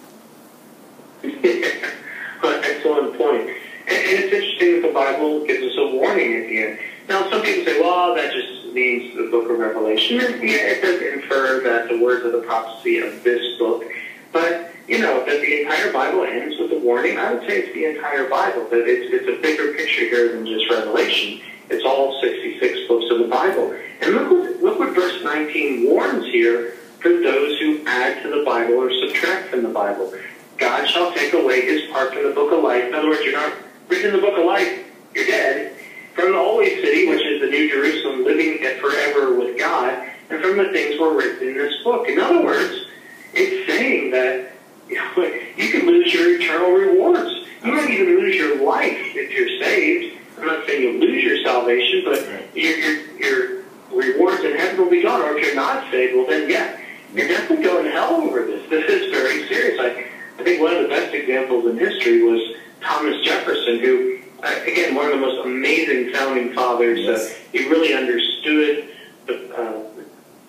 Excellent 1.24 3.16
point. 3.16 3.48
And, 3.48 3.58
it's 3.88 4.32
interesting 4.32 4.82
that 4.82 4.88
the 4.88 4.94
Bible 4.94 5.46
gives 5.46 5.62
us 5.64 5.78
a 5.78 5.86
warning 5.96 6.34
at 6.34 6.48
the 6.48 6.58
end. 6.58 6.78
Now, 7.08 7.30
some 7.30 7.42
people 7.42 7.64
say, 7.64 7.80
well, 7.80 8.14
that 8.14 8.32
just 8.32 8.72
means 8.72 9.16
the 9.16 9.28
book 9.30 9.50
of 9.50 9.58
Revelation. 9.58 10.20
And, 10.20 10.42
yeah, 10.42 10.56
it 10.56 10.82
does 10.82 11.00
infer 11.00 11.60
that 11.64 11.88
the 11.88 12.02
words 12.02 12.24
of 12.24 12.32
the 12.32 12.40
prophecy 12.40 12.98
of 12.98 13.22
this 13.22 13.58
book. 13.58 13.84
But, 14.32 14.73
you 14.88 14.98
know, 14.98 15.24
that 15.24 15.40
the 15.40 15.62
entire 15.62 15.92
Bible 15.92 16.24
ends 16.24 16.58
with 16.58 16.72
a 16.72 16.78
warning. 16.78 17.18
I 17.18 17.32
would 17.32 17.48
say 17.48 17.60
it's 17.60 17.74
the 17.74 17.86
entire 17.86 18.28
Bible, 18.28 18.68
that 18.68 18.86
it's, 18.86 19.12
it's 19.12 19.38
a 19.38 19.40
bigger 19.40 19.72
picture 19.72 20.02
here 20.02 20.32
than 20.32 20.46
just 20.46 20.68
Revelation. 20.70 21.40
It's 21.70 21.84
all 21.84 22.20
66 22.20 22.88
books 22.88 23.06
of 23.10 23.20
the 23.20 23.28
Bible. 23.28 23.74
And 24.02 24.14
look 24.14 24.30
what, 24.30 24.62
look 24.62 24.78
what 24.78 24.94
verse 24.94 25.22
19 25.24 25.88
warns 25.88 26.26
here 26.26 26.74
for 27.00 27.08
those 27.08 27.58
who 27.60 27.82
add 27.86 28.22
to 28.22 28.28
the 28.28 28.44
Bible 28.44 28.74
or 28.74 28.92
subtract 28.92 29.48
from 29.48 29.62
the 29.62 29.70
Bible. 29.70 30.12
God 30.58 30.86
shall 30.86 31.12
take 31.12 31.32
away 31.32 31.62
his 31.62 31.90
part 31.90 32.12
from 32.12 32.24
the 32.24 32.34
book 32.34 32.52
of 32.52 32.62
life. 32.62 32.84
In 32.84 32.94
other 32.94 33.08
words, 33.08 33.22
you're 33.24 33.32
not 33.32 33.52
written 33.88 34.14
in 34.14 34.16
the 34.16 34.22
book 34.22 34.38
of 34.38 34.44
life. 34.44 34.84
You're 35.14 35.26
dead. 35.26 35.76
From 36.14 36.32
the 36.32 36.38
holy 36.38 36.70
city, 36.80 37.08
which 37.08 37.24
is 37.24 37.40
the 37.40 37.48
New 37.48 37.70
Jerusalem, 37.70 38.24
living 38.24 38.58
forever 38.80 39.34
with 39.34 39.58
God. 39.58 40.10
And 40.30 40.42
from 40.42 40.58
the 40.58 40.70
things 40.72 41.00
were 41.00 41.16
written 41.16 41.48
in 41.48 41.54
this 41.54 41.82
book. 41.82 42.08
In 42.08 42.18
other 42.20 42.42
words, 42.44 42.86
it's 43.32 43.70
saying 43.70 44.10
that 44.12 44.53
you, 45.56 45.70
can 45.70 45.86
lose 45.86 46.12
your 46.12 46.40
eternal 46.40 46.70
rewards. 46.72 47.46
You 47.64 47.72
might 47.72 47.90
even 47.90 48.06
lose 48.06 48.36
your 48.36 48.62
life 48.64 48.92
if 48.92 49.32
you're 49.32 49.60
saved. 49.62 50.18
I'm 50.38 50.46
not 50.46 50.66
saying 50.66 50.82
you'll 50.82 51.00
lose 51.00 51.24
your 51.24 51.42
salvation, 51.42 52.02
but 52.04 52.54
your, 52.54 52.76
your, 52.76 53.16
your 53.16 53.64
rewards 53.90 54.44
in 54.44 54.56
heaven 54.56 54.78
will 54.78 54.90
be 54.90 55.02
gone. 55.02 55.22
Or 55.22 55.38
if 55.38 55.46
you're 55.46 55.54
not 55.54 55.90
saved, 55.90 56.14
well 56.14 56.26
then, 56.26 56.50
yeah, 56.50 56.78
you're 57.14 57.28
definitely 57.28 57.64
going 57.64 57.84
to 57.84 57.90
hell 57.90 58.14
over 58.16 58.44
this. 58.44 58.62
This 58.70 58.90
is 58.90 59.10
very 59.10 59.46
serious. 59.48 59.80
I, 59.80 60.06
I 60.38 60.44
think 60.44 60.60
one 60.60 60.74
of 60.74 60.82
the 60.82 60.88
best 60.88 61.14
examples 61.14 61.66
in 61.66 61.78
history 61.78 62.22
was 62.22 62.56
Thomas 62.80 63.24
Jefferson, 63.24 63.78
who, 63.78 64.18
uh, 64.42 64.60
again, 64.66 64.94
one 64.94 65.06
of 65.06 65.12
the 65.12 65.18
most 65.18 65.46
amazing 65.46 66.12
founding 66.12 66.52
fathers. 66.52 66.98
Yes. 67.00 67.30
Uh, 67.30 67.34
he 67.52 67.68
really 67.68 67.94
understood 67.94 68.88
the, 69.26 69.56
uh, 69.56 69.82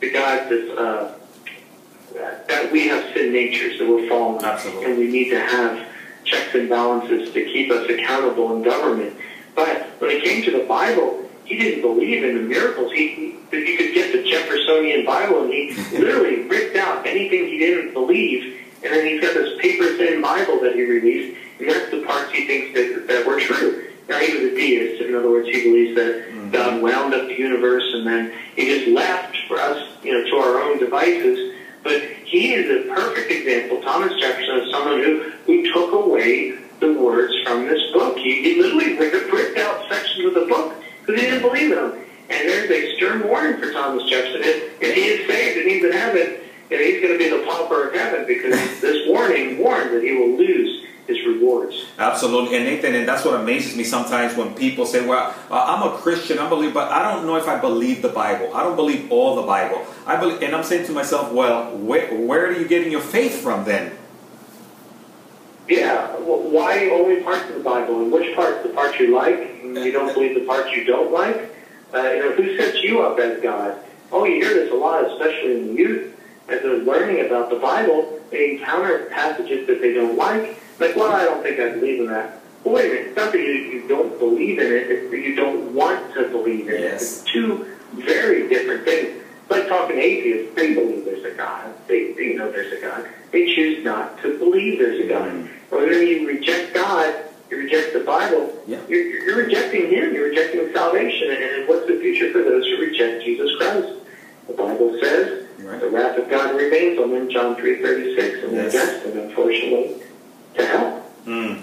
the 0.02 0.12
God 0.12 0.50
that, 0.50 0.78
uh, 0.78 1.13
that 2.15 2.71
we 2.71 2.88
have 2.88 3.13
sin 3.13 3.34
natures, 3.34 3.80
that 3.80 3.88
we're 3.88 4.08
fallen, 4.08 4.43
Absolutely. 4.43 4.86
and 4.86 4.97
we 4.97 5.08
need 5.08 5.30
to 5.30 5.39
have 5.39 5.88
checks 6.23 6.56
and 6.56 6.69
balances 6.69 7.34
to 7.34 7.45
keep 7.45 7.71
us 7.71 7.89
accountable 7.89 8.56
in 8.56 8.63
government. 8.63 9.15
But 9.56 9.84
when 9.99 10.12
it 10.12 10.23
came 10.23 10.43
to 10.43 10.51
the 10.51 10.65
Bible, 10.65 11.30
he 11.45 11.58
didn't 11.58 11.82
believe 11.82 12.23
in 12.23 12.36
the 12.36 12.41
miracles. 12.41 12.91
He, 12.91 13.08
he 13.10 13.36
you 13.51 13.78
could 13.78 13.93
get 13.93 14.12
the 14.12 14.30
Jeffersonian 14.30 15.06
Bible, 15.06 15.43
and 15.43 15.54
he 15.54 15.73
literally 15.97 16.43
ripped 16.43 16.75
out 16.75 17.06
anything 17.06 17.47
he 17.47 17.60
didn't 17.60 17.93
believe, 17.93 18.62
and 18.84 18.93
then 18.93 19.06
he's 19.06 19.21
got 19.21 19.34
this 19.34 19.60
paper-thin 19.62 20.21
Bible 20.21 20.60
that 20.62 20.75
he 20.75 20.84
released, 20.84 21.38
and 21.60 21.69
that's 21.69 21.91
the 21.91 22.04
parts 22.04 22.32
he 22.32 22.45
thinks 22.45 22.73
that, 22.73 23.08
that 23.08 23.25
were 23.25 23.39
true. 23.39 23.89
Now, 24.08 24.19
he 24.19 24.34
was 24.34 24.51
a 24.51 24.56
deist. 24.56 25.01
In 25.01 25.15
other 25.15 25.32
words, 25.32 25.47
he 25.47 25.63
believes 25.63 25.95
that 25.95 26.30
mm-hmm. 26.30 26.51
God 26.51 26.82
wound 26.82 27.13
up 27.13 27.28
the 27.28 27.34
universe, 27.34 27.84
and 27.93 28.06
then 28.06 28.34
he 28.56 28.65
just 28.65 28.88
left 28.89 29.36
for 29.47 29.60
us, 29.60 29.88
you 30.04 30.13
know, 30.13 30.30
to 30.30 30.36
our 30.38 30.62
own 30.62 30.78
devices. 30.80 31.55
But 31.86 32.02
he 32.26 32.56
is 32.56 32.65
a 32.65 32.91
perfect 32.91 33.30
example, 33.30 33.80
Thomas 33.84 34.19
Jefferson, 34.19 34.58
of 34.58 34.69
someone 34.71 35.04
who, 35.04 35.32
who 35.45 35.71
took 35.71 35.93
away 35.93 36.58
the 36.80 36.93
words 36.93 37.32
from 37.43 37.67
this 37.67 37.80
book. 37.93 38.17
He, 38.17 38.41
he 38.41 38.60
literally 38.60 38.98
ripped, 38.98 39.58
out 39.60 39.88
sections 39.88 40.26
of 40.26 40.34
the 40.34 40.48
book 40.48 40.74
because 41.02 41.21
he 41.21 41.28
didn't 41.30 41.43
believe 41.43 41.69
them. 41.69 41.93
And 42.32 42.50
there's 42.50 42.71
a 42.71 42.95
stern 42.95 43.28
warning 43.28 43.62
for 43.62 43.71
Thomas 43.71 44.10
Jefferson. 44.10 44.41
If, 44.43 44.82
if 44.82 44.95
he 44.95 45.02
is 45.02 45.28
saved 45.28 45.60
and 45.60 45.69
he's 45.69 45.84
in 45.86 45.91
heaven, 45.91 46.38
then 46.69 46.80
he's 46.80 47.02
going 47.04 47.13
to 47.13 47.19
be 47.19 47.30
the 47.30 47.45
pauper 47.45 47.89
of 47.89 47.93
heaven 47.93 48.26
because 48.26 48.82
this 48.82 49.08
warning 49.08 49.60
warns 49.60 49.91
that 49.91 50.02
he 50.02 50.13
will 50.13 50.36
lose. 50.36 50.85
Absolutely, 52.15 52.56
and 52.56 52.65
Nathan, 52.65 52.95
and 52.95 53.06
that's 53.06 53.25
what 53.25 53.34
amazes 53.41 53.75
me 53.75 53.84
sometimes 53.84 54.38
when 54.38 54.56
people 54.56 54.86
say, 54.86 55.06
"Well, 55.06 55.36
uh, 55.51 55.65
I'm 55.67 55.84
a 55.84 55.97
Christian, 55.97 56.39
I 56.39 56.47
believe, 56.47 56.73
but 56.73 56.89
I 56.89 57.04
don't 57.04 57.25
know 57.25 57.36
if 57.36 57.45
I 57.45 57.60
believe 57.60 58.01
the 58.01 58.08
Bible. 58.08 58.56
I 58.56 58.63
don't 58.63 58.78
believe 58.78 59.12
all 59.12 59.36
the 59.36 59.41
Bible." 59.41 59.86
I 60.08 60.15
believe, 60.15 60.41
and 60.41 60.56
I'm 60.56 60.63
saying 60.63 60.86
to 60.86 60.93
myself, 60.93 61.34
"Well, 61.34 61.75
where, 61.75 62.08
where 62.15 62.45
are 62.45 62.54
you 62.54 62.65
getting 62.69 62.89
your 62.89 63.01
faith 63.01 63.41
from 63.43 63.65
then?" 63.65 63.91
Yeah, 65.67 66.08
why 66.19 66.89
only 66.89 67.21
parts 67.21 67.49
of 67.49 67.56
the 67.56 67.63
Bible? 67.63 68.01
And 68.01 68.12
which 68.13 68.34
parts? 68.34 68.63
The 68.63 68.69
parts 68.69 68.97
you 68.97 69.13
like, 69.13 69.62
you 69.62 69.91
don't 69.91 70.13
believe 70.13 70.36
the 70.36 70.45
parts 70.45 70.71
you 70.71 70.86
don't 70.86 71.12
like? 71.12 71.54
Uh, 71.93 71.99
you 71.99 72.19
know, 72.19 72.32
who 72.32 72.56
sets 72.56 72.82
you 72.82 73.01
up 73.01 73.19
as 73.19 73.41
God? 73.41 73.75
Oh, 74.13 74.23
you 74.23 74.36
hear 74.36 74.54
this 74.54 74.71
a 74.71 74.75
lot, 74.75 75.04
especially 75.12 75.60
in 75.60 75.75
youth, 75.75 76.15
as 76.47 76.62
they're 76.62 76.78
learning 76.78 77.25
about 77.25 77.49
the 77.49 77.58
Bible. 77.58 78.21
They 78.32 78.51
encounter 78.51 79.08
passages 79.12 79.67
that 79.67 79.82
they 79.82 79.93
don't 79.93 80.15
like. 80.15 80.62
Like, 80.80 80.96
well, 80.96 81.12
I 81.12 81.24
don't 81.26 81.42
think 81.44 81.60
I 81.60 81.70
believe 81.72 82.02
in 82.02 82.08
that. 82.08 82.42
Well, 82.64 82.76
wait 82.76 82.86
a 82.86 82.94
minute. 82.94 83.08
It's 83.10 83.16
not 83.18 83.32
that 83.32 83.40
you, 83.40 83.46
you 83.54 83.88
don't 83.88 84.18
believe 84.20 84.60
in 84.60 84.66
it. 84.68 84.92
It's 84.92 85.12
that 85.12 85.20
you 85.20 85.36
don't 85.36 85.74
want 85.74 86.14
to 86.16 86.28
believe 86.30 86.68
in 86.68 86.82
Yes. 86.82 87.02
it. 87.02 87.06
It's 87.22 87.32
two 87.32 87.66
very 87.94 88.48
different 88.50 88.84
things. 88.86 89.22
Like 89.50 89.68
talking 89.68 89.98
atheists. 90.00 90.56
They 90.56 90.74
believe 90.74 91.06
there's 91.06 91.24
a 91.24 91.36
God. 91.38 91.72
They, 91.88 92.14
they 92.14 92.34
know 92.34 92.52
there's 92.52 92.74
a 92.74 92.82
God. 92.82 93.08
They 93.32 93.54
choose 93.54 93.86
not 93.86 94.20
to 94.24 94.38
believe 94.40 94.80
there's 94.80 95.00
a 95.06 95.08
God. 95.08 95.30
Mm. 95.32 95.48
Whether 95.70 96.04
you 96.04 96.28
reject 96.28 96.74
God, 96.74 97.14
you 97.52 97.58
reject 97.58 97.94
the 97.94 98.00
Bible, 98.00 98.52
Yeah. 98.68 98.80
you're, 98.90 99.02
you're 99.04 99.38
rejecting 99.38 99.90
Him. 99.92 100.14
You're 100.16 100.30
rejecting 100.30 100.74
salvation. 100.74 101.30
And 101.32 101.68
what's 101.70 101.86
the 101.86 102.00
future 102.00 102.32
for 102.32 102.40
those 102.42 102.66
who 102.66 102.78
reject 102.82 103.24
Jesus 103.24 103.52
Christ? 103.58 103.88
The 104.48 104.54
Bible 104.54 104.98
says 105.02 105.44
Right. 105.60 105.80
the 105.80 105.90
wrath 105.90 106.18
of 106.18 106.30
God 106.30 106.56
remains 106.56 107.00
on 107.00 107.12
them, 107.12 107.30
John 107.30 107.56
3.36, 107.56 108.44
and 108.44 108.54
Yes. 108.54 108.74
they're 108.74 108.86
destined, 108.86 109.20
unfortunately. 109.20 110.02
Mm. 110.56 111.62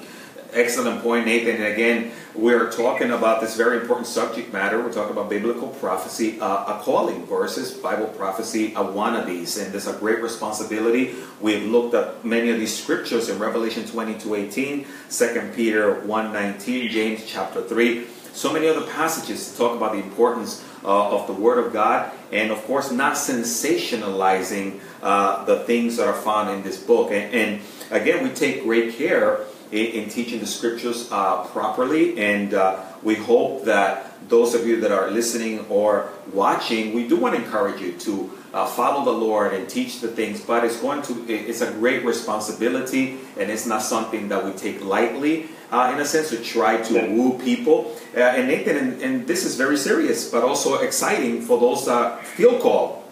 Excellent 0.52 1.02
point, 1.02 1.24
Nathan. 1.24 1.56
And 1.56 1.72
again, 1.72 2.12
we're 2.34 2.70
talking 2.70 3.10
about 3.10 3.40
this 3.40 3.56
very 3.56 3.80
important 3.80 4.06
subject 4.06 4.52
matter. 4.52 4.82
We're 4.82 4.92
talking 4.92 5.12
about 5.12 5.30
biblical 5.30 5.68
prophecy, 5.68 6.38
uh, 6.40 6.76
a 6.76 6.82
calling 6.82 7.24
versus 7.26 7.72
Bible 7.72 8.06
prophecy, 8.08 8.72
a 8.74 8.84
wannabes. 8.84 9.62
And 9.62 9.72
there's 9.72 9.86
a 9.86 9.94
great 9.94 10.20
responsibility. 10.20 11.14
We've 11.40 11.64
looked 11.64 11.94
at 11.94 12.24
many 12.24 12.50
of 12.50 12.58
these 12.58 12.76
scriptures 12.76 13.28
in 13.30 13.38
Revelation 13.38 13.86
22 13.86 14.34
18, 14.34 14.86
2 15.10 15.52
Peter 15.54 16.00
1 16.00 16.32
19, 16.32 16.90
James 16.90 17.24
chapter 17.26 17.62
3. 17.62 18.06
So 18.34 18.52
many 18.52 18.68
other 18.68 18.86
passages 18.86 19.52
to 19.52 19.58
talk 19.58 19.76
about 19.76 19.92
the 19.92 19.98
importance 19.98 20.64
uh, 20.84 21.16
of 21.16 21.26
the 21.26 21.32
Word 21.32 21.64
of 21.64 21.72
God, 21.72 22.10
and 22.32 22.50
of 22.50 22.62
course, 22.64 22.90
not 22.90 23.14
sensationalizing 23.14 24.80
uh, 25.02 25.44
the 25.44 25.60
things 25.60 25.96
that 25.96 26.06
are 26.06 26.20
found 26.20 26.50
in 26.50 26.62
this 26.62 26.82
book. 26.82 27.10
And, 27.12 27.34
and 27.34 27.60
again, 27.90 28.24
we 28.24 28.30
take 28.30 28.64
great 28.64 28.94
care 28.94 29.40
in, 29.70 29.86
in 29.86 30.08
teaching 30.08 30.40
the 30.40 30.46
Scriptures 30.46 31.08
uh, 31.10 31.44
properly, 31.44 32.18
and 32.18 32.54
uh, 32.54 32.84
we 33.02 33.14
hope 33.14 33.64
that 33.64 34.08
those 34.28 34.54
of 34.54 34.66
you 34.66 34.80
that 34.80 34.92
are 34.92 35.10
listening 35.10 35.66
or 35.68 36.08
watching, 36.32 36.94
we 36.94 37.08
do 37.08 37.16
want 37.16 37.34
to 37.34 37.42
encourage 37.42 37.80
you 37.80 37.92
to 37.92 38.30
uh, 38.54 38.66
follow 38.66 39.04
the 39.04 39.18
Lord 39.18 39.54
and 39.54 39.68
teach 39.68 40.00
the 40.00 40.08
things. 40.08 40.40
But 40.40 40.64
it's 40.64 40.80
going 40.80 41.02
to 41.02 41.26
it's 41.28 41.60
a 41.60 41.72
great 41.72 42.04
responsibility, 42.04 43.18
and 43.38 43.50
it's 43.50 43.66
not 43.66 43.82
something 43.82 44.28
that 44.28 44.44
we 44.44 44.52
take 44.52 44.84
lightly. 44.84 45.48
Uh, 45.72 45.90
in 45.94 46.00
a 46.00 46.04
sense, 46.04 46.28
to 46.28 46.36
try 46.42 46.76
to 46.82 46.92
woo 47.08 47.38
people. 47.38 47.96
Uh, 48.14 48.20
and 48.20 48.46
Nathan, 48.46 48.76
and, 48.76 49.00
and 49.00 49.26
this 49.26 49.46
is 49.46 49.56
very 49.56 49.78
serious, 49.78 50.30
but 50.30 50.44
also 50.44 50.74
exciting 50.80 51.40
for 51.40 51.58
those 51.58 51.86
that 51.86 52.22
feel 52.26 52.60
called. 52.60 53.02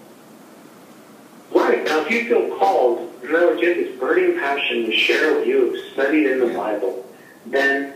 Right. 1.55 1.83
Now, 1.85 2.03
if 2.03 2.11
you 2.11 2.29
feel 2.29 2.57
called, 2.59 3.11
other 3.35 3.46
words, 3.49 3.62
you 3.62 3.68
have 3.68 3.77
this 3.79 3.99
burning 3.99 4.38
passion 4.38 4.85
to 4.87 4.92
share 4.94 5.35
what 5.35 5.46
you 5.46 5.73
have 5.73 5.92
studied 5.92 6.27
in 6.27 6.40
the 6.40 6.55
Bible, 6.55 7.07
then 7.46 7.94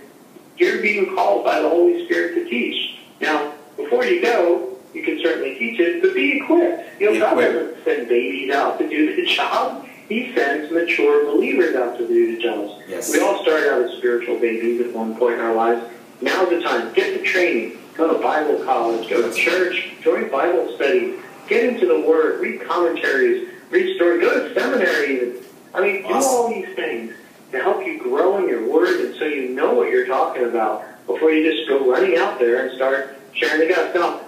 you're 0.57 0.81
being 0.81 1.14
called 1.14 1.44
by 1.44 1.61
the 1.61 1.68
Holy 1.68 2.05
Spirit 2.07 2.35
to 2.35 2.48
teach. 2.48 3.00
Now, 3.20 3.53
before 3.77 4.05
you 4.05 4.22
go, 4.22 4.77
you 4.94 5.03
can 5.03 5.18
certainly 5.22 5.59
teach 5.59 5.81
it, 5.81 6.03
but 6.03 6.14
be 6.14 6.40
equipped. 6.40 7.00
You 7.00 7.07
know, 7.07 7.12
Be 7.12 7.18
God 7.18 7.33
equipped. 7.33 7.55
doesn't 7.55 7.85
send 7.85 8.09
babies 8.09 8.50
out 8.50 8.79
to 8.79 8.88
do 8.88 9.16
the 9.16 9.27
job. 9.35 9.87
He 10.09 10.35
sends 10.35 10.71
mature 10.71 11.25
believers 11.25 11.75
out 11.75 11.97
to 11.99 12.07
do 12.07 12.37
the 12.37 12.43
jobs. 12.43 12.83
Yes. 12.87 13.12
We 13.12 13.21
all 13.21 13.43
started 13.43 13.73
out 13.73 13.83
as 13.83 13.97
spiritual 13.99 14.38
babies 14.38 14.81
at 14.83 14.93
one 14.93 15.17
point 15.17 15.35
in 15.35 15.40
our 15.40 15.55
lives. 15.55 15.90
Now's 16.21 16.51
the 16.51 16.61
time. 16.61 16.93
Get 16.93 17.19
the 17.19 17.25
training. 17.25 17.79
Go 17.95 18.12
to 18.12 18.23
Bible 18.23 18.62
college. 18.64 19.09
Go 19.09 19.29
to 19.29 19.35
church. 19.35 19.95
Join 20.03 20.31
Bible 20.31 20.75
studies. 20.75 21.21
Get 21.49 21.64
into 21.64 21.87
the 21.87 22.01
Word. 22.01 22.40
Read 22.40 22.61
commentaries. 22.62 23.49
Read 23.71 23.97
stories. 23.97 24.21
Go 24.21 24.49
to 24.49 24.55
seminary. 24.55 25.17
Even. 25.17 25.43
I 25.73 25.81
mean, 25.81 26.03
do 26.03 26.14
all 26.14 26.49
these 26.49 26.75
things 26.77 27.14
to 27.53 27.62
help 27.62 27.85
you 27.85 27.99
grow 27.99 28.38
in 28.38 28.49
your 28.49 28.69
Word 28.69 29.01
and 29.01 29.14
so 29.17 29.25
you 29.25 29.51
know 29.51 29.75
what 29.75 29.90
you're 29.90 30.07
talking 30.07 30.45
about 30.45 30.85
before 31.07 31.31
you 31.31 31.51
just 31.51 31.69
go 31.69 31.90
running 31.90 32.17
out 32.17 32.38
there 32.38 32.67
and 32.67 32.77
start 32.77 33.19
sharing 33.33 33.69
the 33.69 33.75
gospel. 33.75 34.01
Now, 34.01 34.21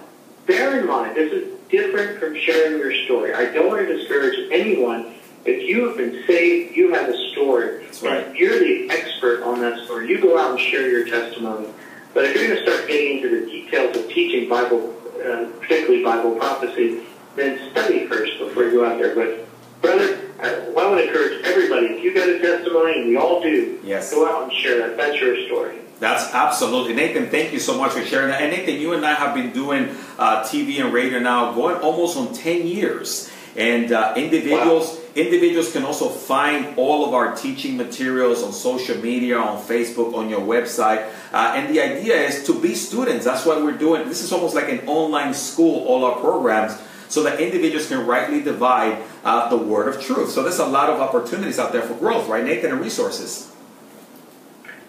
bear 0.45 0.79
in 0.79 0.87
mind, 0.87 1.15
this 1.15 1.31
is 1.31 1.57
different 1.69 2.19
from 2.19 2.35
sharing 2.35 2.79
your 2.79 2.93
story. 3.05 3.33
I 3.33 3.51
don't 3.51 3.67
want 3.67 3.85
to 3.85 3.97
discourage 3.97 4.51
anyone. 4.51 5.13
If 5.45 5.67
you 5.67 5.87
have 5.87 5.97
been 5.97 6.23
saved, 6.27 6.75
you 6.75 6.93
have 6.93 7.09
a 7.09 7.17
story. 7.31 7.85
That's 7.85 8.01
right. 8.01 8.35
You're 8.35 8.59
the 8.59 8.89
expert 8.89 9.43
on 9.43 9.61
that 9.61 9.83
story. 9.85 10.09
You 10.09 10.19
go 10.21 10.37
out 10.37 10.51
and 10.51 10.59
share 10.59 10.89
your 10.89 11.05
testimony. 11.07 11.67
But 12.13 12.25
if 12.25 12.35
you're 12.35 12.47
going 12.47 12.57
to 12.63 12.69
start 12.71 12.87
getting 12.87 13.17
into 13.17 13.39
the 13.39 13.45
details 13.45 13.95
of 13.95 14.07
teaching 14.09 14.49
Bible, 14.49 14.93
uh, 15.23 15.45
particularly 15.59 16.03
Bible 16.03 16.35
prophecy, 16.35 17.01
then 17.35 17.71
study 17.71 18.07
first 18.07 18.39
before 18.39 18.63
you 18.65 18.71
go 18.71 18.85
out 18.85 18.97
there. 18.99 19.13
But, 19.15 19.47
brother, 19.81 20.19
I, 20.41 20.49
I 20.77 20.89
would 20.89 21.05
encourage 21.05 21.43
everybody, 21.45 21.87
if 21.87 22.03
you 22.03 22.13
got 22.13 22.27
a 22.27 22.39
testimony, 22.39 23.01
and 23.01 23.07
we 23.09 23.17
all 23.17 23.41
do, 23.41 23.79
Yes. 23.83 24.11
go 24.11 24.27
out 24.27 24.43
and 24.43 24.53
share 24.53 24.79
that. 24.79 24.97
That's 24.97 25.19
your 25.19 25.45
story. 25.45 25.77
That's 25.99 26.33
absolutely 26.33 26.93
Nathan. 26.93 27.29
Thank 27.29 27.53
you 27.53 27.59
so 27.59 27.77
much 27.77 27.91
for 27.91 28.03
sharing 28.03 28.29
that. 28.29 28.41
And 28.41 28.51
Nathan, 28.51 28.79
you 28.79 28.93
and 28.93 29.03
I 29.05 29.13
have 29.15 29.33
been 29.33 29.51
doing 29.51 29.89
uh, 30.19 30.43
TV 30.43 30.83
and 30.83 30.93
radio 30.93 31.19
now, 31.19 31.53
going 31.53 31.77
almost 31.77 32.17
on 32.17 32.33
ten 32.33 32.67
years. 32.67 33.31
And 33.55 33.91
uh, 33.91 34.13
individuals 34.15 34.99
individuals 35.17 35.71
can 35.71 35.83
also 35.83 36.09
find 36.09 36.77
all 36.77 37.05
of 37.05 37.13
our 37.13 37.35
teaching 37.35 37.75
materials 37.75 38.43
on 38.43 38.53
social 38.53 38.97
media, 38.97 39.37
on 39.37 39.57
Facebook, 39.57 40.13
on 40.13 40.29
your 40.29 40.41
website. 40.41 41.09
Uh, 41.33 41.53
and 41.55 41.73
the 41.73 41.81
idea 41.81 42.15
is 42.15 42.45
to 42.45 42.59
be 42.59 42.75
students. 42.75 43.25
That's 43.25 43.45
what 43.45 43.63
we're 43.63 43.77
doing. 43.77 44.07
This 44.07 44.21
is 44.21 44.31
almost 44.31 44.55
like 44.55 44.69
an 44.69 44.87
online 44.87 45.33
school. 45.33 45.85
All 45.87 46.05
our 46.05 46.19
programs. 46.19 46.79
So 47.09 47.23
that 47.23 47.39
individuals 47.39 47.87
can 47.87 48.05
rightly 48.05 48.41
divide 48.41 49.01
uh, 49.23 49.49
the 49.49 49.57
word 49.57 49.87
of 49.87 50.01
truth. 50.01 50.29
So 50.29 50.43
there's 50.43 50.59
a 50.59 50.65
lot 50.65 50.89
of 50.89 50.99
opportunities 50.99 51.57
out 51.57 51.71
there 51.71 51.81
for 51.81 51.93
growth, 51.95 52.27
right, 52.27 52.43
Nathan, 52.43 52.71
and 52.71 52.81
resources. 52.81 53.51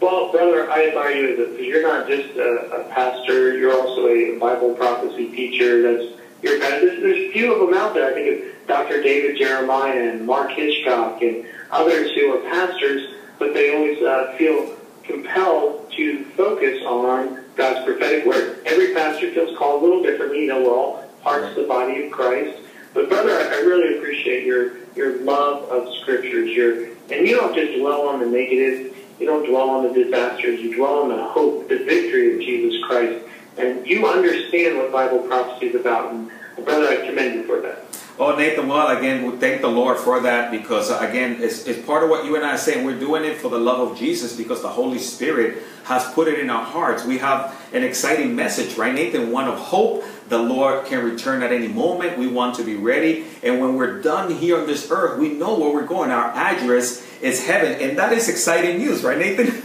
Well, 0.00 0.30
brother, 0.30 0.70
I 0.70 0.88
admire 0.88 1.10
you 1.10 1.36
that 1.36 1.62
you're 1.62 1.82
not 1.82 2.06
just 2.08 2.36
a, 2.36 2.82
a 2.82 2.84
pastor, 2.90 3.56
you're 3.56 3.72
also 3.72 4.06
a 4.06 4.38
Bible 4.38 4.74
prophecy 4.74 5.28
teacher 5.30 5.82
that's 5.82 6.18
your 6.42 6.60
pastors. 6.60 7.00
There's 7.02 7.17
a 7.17 7.17
few 7.38 7.53
of 7.53 7.61
them 7.61 7.79
out 7.79 7.94
there. 7.94 8.11
I 8.11 8.14
think 8.14 8.42
of 8.42 8.66
Dr. 8.66 9.01
David 9.01 9.38
Jeremiah 9.38 10.11
and 10.11 10.27
Mark 10.27 10.51
Hitchcock 10.51 11.22
and 11.22 11.46
others 11.70 12.11
who 12.12 12.35
are 12.35 12.40
pastors, 12.51 13.14
but 13.38 13.55
they 13.55 13.77
always 13.77 14.03
uh, 14.03 14.35
feel 14.37 14.74
compelled 15.05 15.92
to 15.92 16.24
focus 16.37 16.83
on 16.85 17.44
God's 17.55 17.85
prophetic 17.85 18.27
word. 18.27 18.59
Every 18.66 18.92
pastor 18.92 19.31
feels 19.31 19.57
called 19.57 19.83
a 19.83 19.87
little 19.87 20.03
differently. 20.03 20.42
You 20.42 20.48
know, 20.48 20.62
we're 20.64 20.74
all 20.74 21.05
parts 21.22 21.51
of 21.51 21.55
the 21.55 21.68
body 21.68 22.07
of 22.07 22.12
Christ. 22.12 22.59
But 22.92 23.09
brother, 23.09 23.31
I 23.31 23.61
really 23.61 23.98
appreciate 23.98 24.44
your 24.44 24.79
your 24.96 25.18
love 25.18 25.68
of 25.70 25.94
scriptures. 26.01 26.51
Your 26.51 26.87
and 27.11 27.27
you 27.27 27.37
don't 27.37 27.55
just 27.55 27.79
dwell 27.79 28.09
on 28.09 28.18
the 28.18 28.27
negative. 28.27 28.96
You 29.20 29.27
don't 29.27 29.48
dwell 29.48 29.70
on 29.70 29.85
the 29.85 29.92
disasters. 29.92 30.59
You 30.59 30.74
dwell 30.74 31.03
on 31.03 31.09
the 31.11 31.22
hope, 31.22 31.68
the 31.68 31.79
victory 31.79 32.35
of 32.35 32.40
Jesus 32.40 32.83
Christ, 32.85 33.24
and 33.57 33.87
you 33.87 34.09
understand 34.09 34.77
what 34.77 34.90
Bible 34.90 35.20
prophecy 35.20 35.66
is 35.66 35.74
about. 35.77 36.12
And 36.12 36.31
brother, 36.64 36.88
I 36.88 37.06
commend 37.06 37.34
you 37.34 37.44
for 37.44 37.60
that. 37.60 37.84
Oh, 38.20 38.34
Nathan, 38.34 38.66
well, 38.66 38.96
again, 38.96 39.30
we 39.30 39.38
thank 39.38 39.60
the 39.60 39.68
Lord 39.68 39.96
for 39.96 40.18
that 40.20 40.50
because, 40.50 40.90
again, 40.90 41.40
it's, 41.40 41.66
it's 41.66 41.86
part 41.86 42.02
of 42.02 42.10
what 42.10 42.24
you 42.24 42.34
and 42.34 42.44
I 42.44 42.54
are 42.54 42.58
saying. 42.58 42.84
We're 42.84 42.98
doing 42.98 43.24
it 43.24 43.36
for 43.36 43.48
the 43.48 43.60
love 43.60 43.92
of 43.92 43.96
Jesus 43.96 44.34
because 44.36 44.60
the 44.60 44.68
Holy 44.68 44.98
Spirit 44.98 45.62
has 45.84 46.04
put 46.14 46.26
it 46.26 46.40
in 46.40 46.50
our 46.50 46.64
hearts. 46.64 47.04
We 47.04 47.18
have 47.18 47.56
an 47.72 47.84
exciting 47.84 48.34
message, 48.34 48.76
right, 48.76 48.92
Nathan? 48.92 49.30
One 49.30 49.46
of 49.46 49.56
hope. 49.56 50.04
The 50.28 50.38
Lord 50.38 50.84
can 50.86 51.04
return 51.04 51.44
at 51.44 51.52
any 51.52 51.68
moment. 51.68 52.18
We 52.18 52.26
want 52.26 52.56
to 52.56 52.64
be 52.64 52.74
ready. 52.74 53.24
And 53.44 53.60
when 53.60 53.76
we're 53.76 54.02
done 54.02 54.32
here 54.32 54.58
on 54.58 54.66
this 54.66 54.90
earth, 54.90 55.20
we 55.20 55.34
know 55.34 55.56
where 55.56 55.72
we're 55.72 55.86
going. 55.86 56.10
Our 56.10 56.30
address 56.32 57.06
is 57.20 57.46
heaven. 57.46 57.80
And 57.80 57.96
that 57.98 58.12
is 58.12 58.28
exciting 58.28 58.78
news, 58.78 59.04
right, 59.04 59.16
Nathan? 59.16 59.62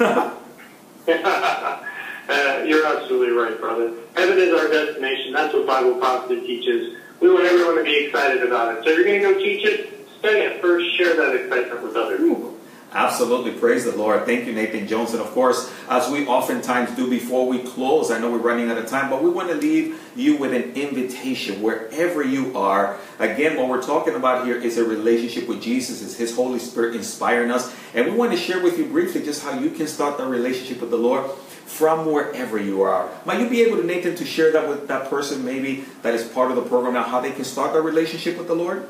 uh, 2.29 2.63
you're 2.65 2.85
absolutely 2.85 3.35
right, 3.35 3.59
brother. 3.59 3.93
Heaven 4.15 4.37
is 4.37 4.53
our 4.53 4.67
destination. 4.67 5.33
That's 5.33 5.53
what 5.53 5.67
Bible 5.67 5.95
prophecy 5.95 6.41
teaches 6.41 6.97
we 7.23 7.33
want 7.33 7.45
everyone 7.45 7.77
to 7.77 7.83
be 7.83 8.05
excited 8.05 8.43
about 8.43 8.75
it. 8.75 8.83
So 8.83 8.89
if 8.89 8.97
you're 8.97 9.05
going 9.05 9.21
to 9.21 9.33
go 9.33 9.39
teach 9.39 9.65
it, 9.65 10.09
study 10.19 10.39
it 10.39 10.61
first, 10.61 10.93
share 10.97 11.15
that 11.15 11.33
excitement 11.33 11.81
with 11.81 11.95
other 11.95 12.17
people. 12.17 12.57
Absolutely. 12.91 13.51
Praise 13.51 13.85
the 13.85 13.95
Lord. 13.95 14.25
Thank 14.25 14.45
you, 14.45 14.51
Nathan 14.51 14.87
Jones. 14.87 15.13
And 15.13 15.21
of 15.21 15.31
course, 15.31 15.73
as 15.89 16.09
we 16.09 16.27
oftentimes 16.27 16.91
do 16.97 17.09
before 17.09 17.47
we 17.47 17.59
close, 17.59 18.11
I 18.11 18.19
know 18.19 18.29
we're 18.29 18.39
running 18.39 18.69
out 18.69 18.77
of 18.77 18.87
time, 18.87 19.09
but 19.09 19.23
we 19.23 19.29
want 19.29 19.49
to 19.49 19.55
leave 19.55 19.99
you 20.17 20.35
with 20.35 20.53
an 20.53 20.73
invitation 20.73 21.61
wherever 21.61 22.21
you 22.21 22.55
are. 22.57 22.99
Again, 23.19 23.57
what 23.57 23.69
we're 23.69 23.81
talking 23.81 24.15
about 24.15 24.45
here 24.45 24.57
is 24.57 24.77
a 24.77 24.83
relationship 24.83 25.47
with 25.47 25.61
Jesus, 25.61 26.01
is 26.01 26.17
His 26.17 26.35
Holy 26.35 26.59
Spirit 26.59 26.93
inspiring 26.93 27.51
us. 27.51 27.73
And 27.95 28.05
we 28.05 28.11
want 28.11 28.31
to 28.33 28.37
share 28.37 28.61
with 28.61 28.77
you 28.77 28.85
briefly 28.85 29.23
just 29.23 29.43
how 29.43 29.57
you 29.57 29.69
can 29.69 29.87
start 29.87 30.17
that 30.17 30.27
relationship 30.27 30.81
with 30.81 30.91
the 30.91 30.97
Lord 30.97 31.31
from 31.65 32.11
wherever 32.11 32.57
you 32.57 32.81
are. 32.81 33.09
Might 33.25 33.39
you 33.39 33.49
be 33.49 33.61
able 33.61 33.77
to, 33.77 33.83
Nathan, 33.83 34.15
to 34.15 34.25
share 34.25 34.51
that 34.51 34.67
with 34.67 34.87
that 34.87 35.09
person 35.09 35.43
maybe 35.43 35.85
that 36.01 36.13
is 36.13 36.27
part 36.27 36.51
of 36.51 36.55
the 36.55 36.63
program 36.63 36.93
now, 36.93 37.03
how 37.03 37.19
they 37.19 37.31
can 37.31 37.43
start 37.43 37.73
their 37.73 37.81
relationship 37.81 38.37
with 38.37 38.47
the 38.47 38.55
Lord? 38.55 38.87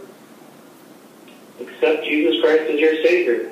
Accept 1.60 2.04
Jesus 2.04 2.42
Christ 2.42 2.72
as 2.72 2.80
your 2.80 2.96
Savior. 3.04 3.52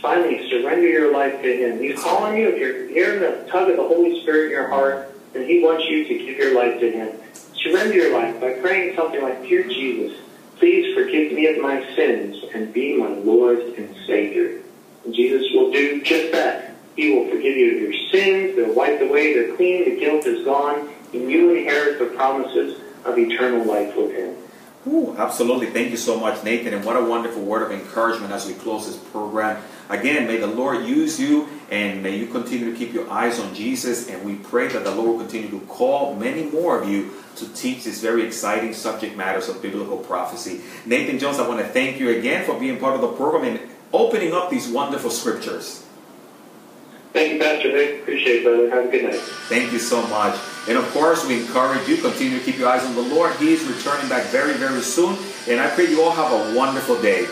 Finally, 0.00 0.48
surrender 0.48 0.88
your 0.88 1.12
life 1.12 1.42
to 1.42 1.56
Him. 1.56 1.78
He's 1.78 2.00
calling 2.00 2.38
you. 2.38 2.48
If 2.48 2.58
you're 2.58 2.88
hearing 2.88 3.20
the 3.20 3.46
tug 3.50 3.68
of 3.68 3.76
the 3.76 3.82
Holy 3.82 4.22
Spirit 4.22 4.46
in 4.46 4.50
your 4.52 4.68
heart, 4.68 5.12
then 5.32 5.46
He 5.46 5.62
wants 5.62 5.84
you 5.84 6.04
to 6.04 6.18
give 6.18 6.38
your 6.38 6.54
life 6.54 6.80
to 6.80 6.90
Him. 6.90 7.16
Surrender 7.54 7.94
your 7.94 8.12
life 8.12 8.40
by 8.40 8.54
praying 8.54 8.96
something 8.96 9.20
like, 9.20 9.42
Dear 9.42 9.64
Jesus, 9.64 10.18
please 10.56 10.94
forgive 10.94 11.32
me 11.32 11.46
of 11.48 11.60
my 11.60 11.84
sins 11.94 12.42
and 12.54 12.72
be 12.72 12.96
my 12.96 13.08
Lord 13.08 13.58
and 13.58 13.94
Savior. 14.06 14.62
And 15.04 15.14
Jesus 15.14 15.46
will 15.52 15.70
do 15.70 16.00
just 16.02 16.32
that. 16.32 16.69
He 16.96 17.14
will 17.14 17.28
forgive 17.30 17.56
you 17.56 17.76
of 17.76 17.82
your 17.82 18.10
sins. 18.10 18.56
They'll 18.56 18.74
wipe 18.74 19.00
away. 19.00 19.34
They're 19.34 19.56
clean. 19.56 19.84
The 19.84 20.00
guilt 20.00 20.26
is 20.26 20.44
gone. 20.44 20.90
And 21.12 21.30
you 21.30 21.54
inherit 21.54 21.98
the 21.98 22.06
promises 22.06 22.80
of 23.04 23.18
eternal 23.18 23.64
life 23.64 23.96
with 23.96 24.12
Him. 24.12 24.36
Ooh, 24.86 25.14
absolutely. 25.18 25.66
Thank 25.66 25.90
you 25.90 25.98
so 25.98 26.18
much, 26.18 26.42
Nathan. 26.42 26.72
And 26.72 26.84
what 26.84 26.96
a 26.96 27.04
wonderful 27.04 27.42
word 27.42 27.62
of 27.62 27.70
encouragement 27.70 28.32
as 28.32 28.46
we 28.46 28.54
close 28.54 28.86
this 28.86 28.96
program. 28.96 29.62
Again, 29.90 30.26
may 30.26 30.38
the 30.38 30.46
Lord 30.46 30.86
use 30.86 31.20
you 31.20 31.48
and 31.70 32.02
may 32.02 32.16
you 32.16 32.28
continue 32.28 32.72
to 32.72 32.78
keep 32.78 32.94
your 32.94 33.10
eyes 33.10 33.38
on 33.38 33.54
Jesus. 33.54 34.08
And 34.08 34.24
we 34.24 34.36
pray 34.36 34.68
that 34.68 34.84
the 34.84 34.90
Lord 34.90 35.08
will 35.08 35.18
continue 35.18 35.50
to 35.50 35.60
call 35.66 36.14
many 36.14 36.44
more 36.44 36.80
of 36.80 36.88
you 36.88 37.10
to 37.36 37.48
teach 37.52 37.84
this 37.84 38.00
very 38.00 38.26
exciting 38.26 38.72
subject 38.72 39.16
matters 39.16 39.50
of 39.50 39.60
biblical 39.60 39.98
prophecy. 39.98 40.62
Nathan 40.86 41.18
Jones, 41.18 41.38
I 41.38 41.46
want 41.46 41.60
to 41.60 41.68
thank 41.68 42.00
you 42.00 42.16
again 42.16 42.46
for 42.46 42.58
being 42.58 42.78
part 42.78 42.94
of 42.94 43.02
the 43.02 43.08
program 43.08 43.44
and 43.44 43.60
opening 43.92 44.32
up 44.32 44.48
these 44.48 44.68
wonderful 44.68 45.10
scriptures. 45.10 45.84
Thank 47.12 47.32
you, 47.34 47.38
Pastor 47.40 47.72
Vic. 47.72 48.02
Appreciate 48.02 48.36
it, 48.36 48.44
brother. 48.44 48.70
Have 48.70 48.86
a 48.86 48.88
good 48.88 49.04
night. 49.04 49.20
Thank 49.48 49.72
you 49.72 49.80
so 49.80 50.06
much. 50.08 50.38
And 50.68 50.78
of 50.78 50.88
course, 50.92 51.26
we 51.26 51.40
encourage 51.40 51.88
you, 51.88 51.96
continue 51.96 52.38
to 52.38 52.44
keep 52.44 52.56
your 52.56 52.68
eyes 52.68 52.84
on 52.84 52.94
the 52.94 53.02
Lord. 53.02 53.34
He 53.36 53.52
is 53.52 53.64
returning 53.64 54.08
back 54.08 54.26
very, 54.26 54.54
very 54.54 54.80
soon. 54.80 55.16
And 55.48 55.60
I 55.60 55.68
pray 55.70 55.86
you 55.86 56.02
all 56.02 56.12
have 56.12 56.30
a 56.30 56.56
wonderful 56.56 57.00
day. 57.02 57.26